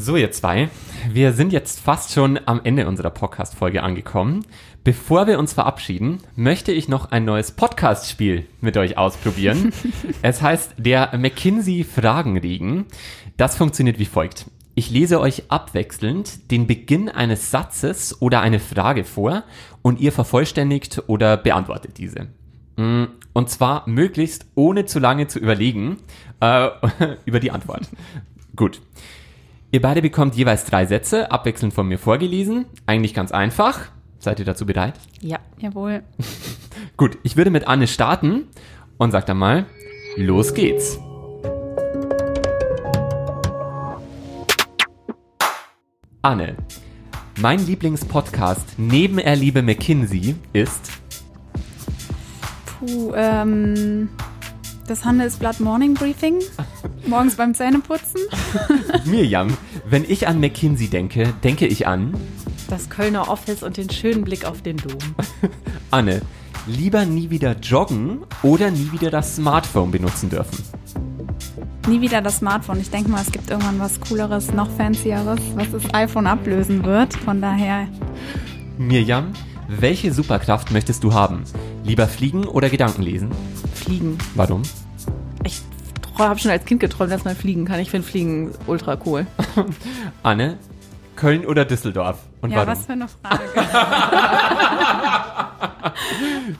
So, 0.00 0.14
ihr 0.14 0.30
zwei, 0.30 0.70
wir 1.10 1.32
sind 1.32 1.52
jetzt 1.52 1.80
fast 1.80 2.12
schon 2.12 2.38
am 2.46 2.60
Ende 2.62 2.86
unserer 2.86 3.10
Podcast-Folge 3.10 3.82
angekommen. 3.82 4.46
Bevor 4.84 5.26
wir 5.26 5.40
uns 5.40 5.54
verabschieden, 5.54 6.18
möchte 6.36 6.70
ich 6.70 6.88
noch 6.88 7.10
ein 7.10 7.24
neues 7.24 7.50
Podcast-Spiel 7.50 8.46
mit 8.60 8.76
euch 8.76 8.96
ausprobieren. 8.96 9.72
es 10.22 10.40
heißt 10.40 10.74
der 10.78 11.18
McKinsey 11.18 11.82
Fragenregen. 11.82 12.86
Das 13.36 13.56
funktioniert 13.56 13.98
wie 13.98 14.04
folgt. 14.04 14.46
Ich 14.76 14.88
lese 14.88 15.18
euch 15.18 15.50
abwechselnd 15.50 16.52
den 16.52 16.68
Beginn 16.68 17.08
eines 17.08 17.50
Satzes 17.50 18.22
oder 18.22 18.40
eine 18.40 18.60
Frage 18.60 19.02
vor 19.02 19.42
und 19.82 19.98
ihr 19.98 20.12
vervollständigt 20.12 21.02
oder 21.08 21.36
beantwortet 21.36 21.98
diese. 21.98 22.28
Mm, 22.78 23.06
und 23.32 23.50
zwar 23.50 23.88
möglichst 23.88 24.46
ohne 24.54 24.86
zu 24.86 25.00
lange 25.00 25.26
zu 25.26 25.40
überlegen 25.40 25.96
äh, 26.40 26.68
über 27.24 27.40
die 27.40 27.50
Antwort. 27.50 27.88
Gut. 28.54 28.80
Ihr 29.72 29.82
beide 29.82 30.00
bekommt 30.00 30.36
jeweils 30.36 30.64
drei 30.64 30.86
Sätze, 30.86 31.30
abwechselnd 31.32 31.74
von 31.74 31.88
mir 31.88 31.98
vorgelesen. 31.98 32.66
Eigentlich 32.86 33.14
ganz 33.14 33.32
einfach. 33.32 33.80
Seid 34.20 34.38
ihr 34.38 34.44
dazu 34.44 34.64
bereit? 34.64 34.94
Ja, 35.20 35.40
jawohl. 35.58 36.04
Gut, 36.96 37.18
ich 37.24 37.36
würde 37.36 37.50
mit 37.50 37.66
Anne 37.66 37.88
starten 37.88 38.44
und 38.96 39.10
sag 39.10 39.26
dann 39.26 39.38
mal, 39.38 39.66
los 40.16 40.54
geht's. 40.54 41.00
Anne, 46.22 46.56
mein 47.40 47.64
Lieblingspodcast 47.64 48.78
neben 48.78 49.18
Erliebe 49.18 49.62
McKinsey 49.62 50.36
ist 50.52 50.90
Puh, 52.78 53.12
ähm, 53.14 54.08
das 54.86 55.04
Handelsblatt 55.04 55.60
Morning 55.60 55.94
Briefing. 55.94 56.38
Morgens 57.06 57.36
beim 57.36 57.54
Zähneputzen. 57.54 58.20
Mirjam, 59.04 59.48
wenn 59.88 60.04
ich 60.08 60.28
an 60.28 60.40
McKinsey 60.40 60.88
denke, 60.88 61.34
denke 61.42 61.66
ich 61.66 61.86
an. 61.86 62.14
Das 62.68 62.88
Kölner 62.88 63.28
Office 63.28 63.62
und 63.62 63.76
den 63.76 63.90
schönen 63.90 64.24
Blick 64.24 64.44
auf 64.44 64.62
den 64.62 64.76
Dom. 64.76 64.98
Anne, 65.90 66.22
lieber 66.66 67.04
nie 67.04 67.30
wieder 67.30 67.56
joggen 67.58 68.20
oder 68.42 68.70
nie 68.70 68.92
wieder 68.92 69.10
das 69.10 69.36
Smartphone 69.36 69.90
benutzen 69.90 70.30
dürfen? 70.30 70.62
Nie 71.88 72.00
wieder 72.00 72.20
das 72.20 72.38
Smartphone. 72.38 72.80
Ich 72.80 72.90
denke 72.90 73.10
mal, 73.10 73.22
es 73.22 73.32
gibt 73.32 73.50
irgendwann 73.50 73.80
was 73.80 73.98
Cooleres, 74.00 74.52
noch 74.52 74.70
fancieres, 74.70 75.40
was 75.54 75.70
das 75.70 75.94
iPhone 75.94 76.26
ablösen 76.26 76.84
wird. 76.84 77.14
Von 77.14 77.40
daher. 77.40 77.88
Mirjam, 78.76 79.32
welche 79.68 80.12
Superkraft 80.12 80.70
möchtest 80.70 81.02
du 81.02 81.14
haben? 81.14 81.44
Lieber 81.88 82.06
fliegen 82.06 82.44
oder 82.44 82.68
Gedanken 82.68 83.00
lesen? 83.00 83.30
Fliegen. 83.72 84.18
Warum? 84.34 84.60
Ich 85.42 85.62
habe 86.18 86.38
schon 86.38 86.50
als 86.50 86.66
Kind 86.66 86.80
geträumt, 86.80 87.10
dass 87.10 87.24
man 87.24 87.34
fliegen 87.34 87.64
kann. 87.64 87.80
Ich 87.80 87.90
finde 87.90 88.06
Fliegen 88.06 88.50
ultra 88.66 88.98
cool. 89.06 89.26
Anne, 90.22 90.58
Köln 91.16 91.46
oder 91.46 91.64
Düsseldorf? 91.64 92.18
Und 92.42 92.50
ja, 92.50 92.58
warum? 92.58 92.72
was 92.72 92.84
für 92.84 92.92
eine 92.92 93.08
Frage. 93.08 93.40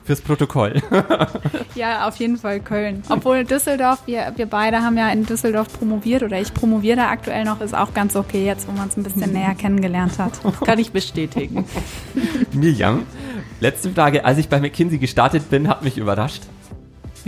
Fürs 0.05 0.23
Protokoll. 0.23 0.81
ja, 1.75 2.09
auf 2.09 2.17
jeden 2.17 2.39
Fall 2.39 2.61
Köln. 2.61 3.03
Obwohl 3.11 3.45
Düsseldorf, 3.45 4.05
wir, 4.07 4.33
wir 4.37 4.47
beide 4.47 4.79
haben 4.79 4.97
ja 4.97 5.11
in 5.11 5.27
Düsseldorf 5.27 5.79
promoviert 5.79 6.23
oder 6.23 6.41
ich 6.41 6.55
promoviere 6.55 6.97
da 6.97 7.11
aktuell 7.11 7.45
noch, 7.45 7.61
ist 7.61 7.75
auch 7.75 7.93
ganz 7.93 8.17
okay 8.17 8.47
jetzt, 8.47 8.67
wo 8.67 8.73
man 8.73 8.89
es 8.89 8.97
ein 8.97 9.03
bisschen 9.03 9.31
näher 9.33 9.55
kennengelernt 9.55 10.19
hat. 10.19 10.41
Kann 10.65 10.79
ich 10.79 10.91
bestätigen. 10.91 11.67
Mirjam, 12.53 13.03
letzte 13.61 13.91
Frage. 13.91 14.25
Als 14.25 14.39
ich 14.39 14.49
bei 14.49 14.61
McKinsey 14.61 14.99
gestartet 14.99 15.51
bin, 15.51 15.69
hat 15.69 15.83
mich 15.83 15.99
überrascht 15.99 16.43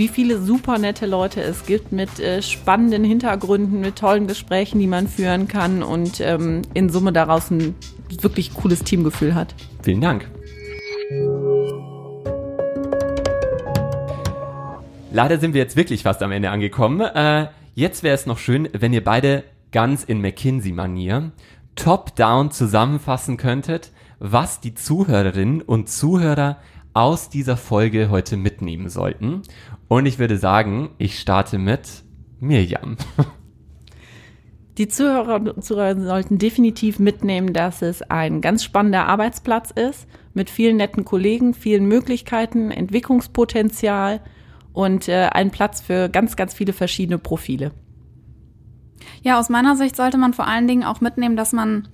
wie 0.00 0.08
viele 0.08 0.40
super 0.40 0.78
nette 0.78 1.04
Leute 1.04 1.42
es 1.42 1.66
gibt 1.66 1.92
mit 1.92 2.20
äh, 2.20 2.40
spannenden 2.40 3.04
Hintergründen, 3.04 3.80
mit 3.80 3.96
tollen 3.96 4.26
Gesprächen, 4.26 4.78
die 4.78 4.86
man 4.86 5.08
führen 5.08 5.46
kann 5.46 5.82
und 5.82 6.22
ähm, 6.22 6.62
in 6.72 6.88
Summe 6.88 7.12
daraus 7.12 7.50
ein 7.50 7.74
wirklich 8.22 8.54
cooles 8.54 8.82
Teamgefühl 8.82 9.34
hat. 9.34 9.54
Vielen 9.82 10.00
Dank. 10.00 10.26
Leider 15.12 15.38
sind 15.38 15.52
wir 15.52 15.60
jetzt 15.60 15.76
wirklich 15.76 16.04
fast 16.04 16.22
am 16.22 16.32
Ende 16.32 16.48
angekommen. 16.48 17.00
Äh, 17.00 17.48
jetzt 17.74 18.02
wäre 18.02 18.14
es 18.14 18.24
noch 18.24 18.38
schön, 18.38 18.70
wenn 18.72 18.94
ihr 18.94 19.04
beide 19.04 19.44
ganz 19.70 20.04
in 20.04 20.22
McKinsey-Manier 20.22 21.32
top-down 21.76 22.50
zusammenfassen 22.52 23.36
könntet, 23.36 23.90
was 24.20 24.60
die 24.60 24.74
Zuhörerinnen 24.74 25.62
und 25.62 25.88
Zuhörer 25.88 26.58
aus 26.92 27.30
dieser 27.30 27.56
Folge 27.56 28.10
heute 28.10 28.36
mitnehmen 28.36 28.88
sollten. 28.88 29.42
Und 29.88 30.06
ich 30.06 30.18
würde 30.18 30.36
sagen, 30.36 30.90
ich 30.98 31.18
starte 31.18 31.58
mit 31.58 32.04
Mirjam. 32.38 32.96
Die 34.78 34.88
Zuhörer 34.88 35.34
und 35.34 35.62
Zuhörer 35.62 36.00
sollten 36.00 36.38
definitiv 36.38 36.98
mitnehmen, 36.98 37.52
dass 37.52 37.82
es 37.82 38.02
ein 38.02 38.40
ganz 38.40 38.64
spannender 38.64 39.06
Arbeitsplatz 39.06 39.70
ist, 39.72 40.06
mit 40.32 40.48
vielen 40.48 40.78
netten 40.78 41.04
Kollegen, 41.04 41.52
vielen 41.52 41.86
Möglichkeiten, 41.86 42.70
Entwicklungspotenzial 42.70 44.20
und 44.72 45.08
äh, 45.08 45.28
ein 45.32 45.50
Platz 45.50 45.82
für 45.82 46.08
ganz, 46.08 46.36
ganz 46.36 46.54
viele 46.54 46.72
verschiedene 46.72 47.18
Profile. 47.18 47.72
Ja, 49.22 49.38
aus 49.38 49.50
meiner 49.50 49.76
Sicht 49.76 49.96
sollte 49.96 50.16
man 50.16 50.32
vor 50.32 50.46
allen 50.46 50.66
Dingen 50.66 50.84
auch 50.84 51.00
mitnehmen, 51.00 51.36
dass 51.36 51.52
man 51.52 51.88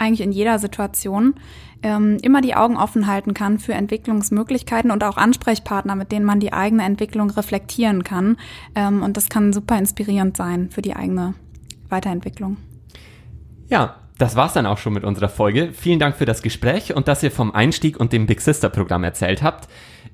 eigentlich 0.00 0.22
in 0.22 0.32
jeder 0.32 0.58
Situation 0.58 1.34
ähm, 1.82 2.18
immer 2.22 2.40
die 2.40 2.54
Augen 2.54 2.76
offen 2.76 3.06
halten 3.06 3.34
kann 3.34 3.58
für 3.58 3.74
Entwicklungsmöglichkeiten 3.74 4.90
und 4.90 5.04
auch 5.04 5.16
Ansprechpartner, 5.16 5.94
mit 5.94 6.12
denen 6.12 6.24
man 6.24 6.40
die 6.40 6.52
eigene 6.52 6.84
Entwicklung 6.84 7.30
reflektieren 7.30 8.04
kann. 8.04 8.36
Ähm, 8.74 9.02
und 9.02 9.16
das 9.16 9.28
kann 9.28 9.52
super 9.52 9.78
inspirierend 9.78 10.36
sein 10.36 10.70
für 10.70 10.82
die 10.82 10.96
eigene 10.96 11.34
Weiterentwicklung. 11.88 12.56
Ja, 13.68 13.96
das 14.18 14.36
war's 14.36 14.52
dann 14.52 14.66
auch 14.66 14.78
schon 14.78 14.92
mit 14.92 15.04
unserer 15.04 15.30
Folge. 15.30 15.70
Vielen 15.72 15.98
Dank 15.98 16.16
für 16.16 16.26
das 16.26 16.42
Gespräch 16.42 16.94
und 16.94 17.08
dass 17.08 17.22
ihr 17.22 17.30
vom 17.30 17.54
Einstieg 17.54 17.98
und 17.98 18.12
dem 18.12 18.26
Big 18.26 18.42
Sister 18.42 18.68
Programm 18.68 19.04
erzählt 19.04 19.42
habt. 19.42 19.68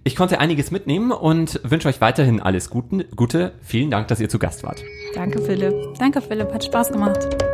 Ich 0.05 0.14
konnte 0.14 0.38
einiges 0.38 0.70
mitnehmen 0.70 1.11
und 1.11 1.61
wünsche 1.64 1.88
euch 1.88 2.01
weiterhin 2.01 2.40
alles 2.40 2.70
Gute. 2.70 3.53
Vielen 3.62 3.90
Dank, 3.90 4.07
dass 4.07 4.20
ihr 4.20 4.29
zu 4.29 4.38
Gast 4.38 4.62
wart. 4.62 4.85
Danke, 5.14 5.42
Philipp. 5.42 5.75
Danke, 5.99 6.20
Philipp. 6.20 6.53
Hat 6.53 6.64
Spaß 6.64 6.92
gemacht. 6.92 7.45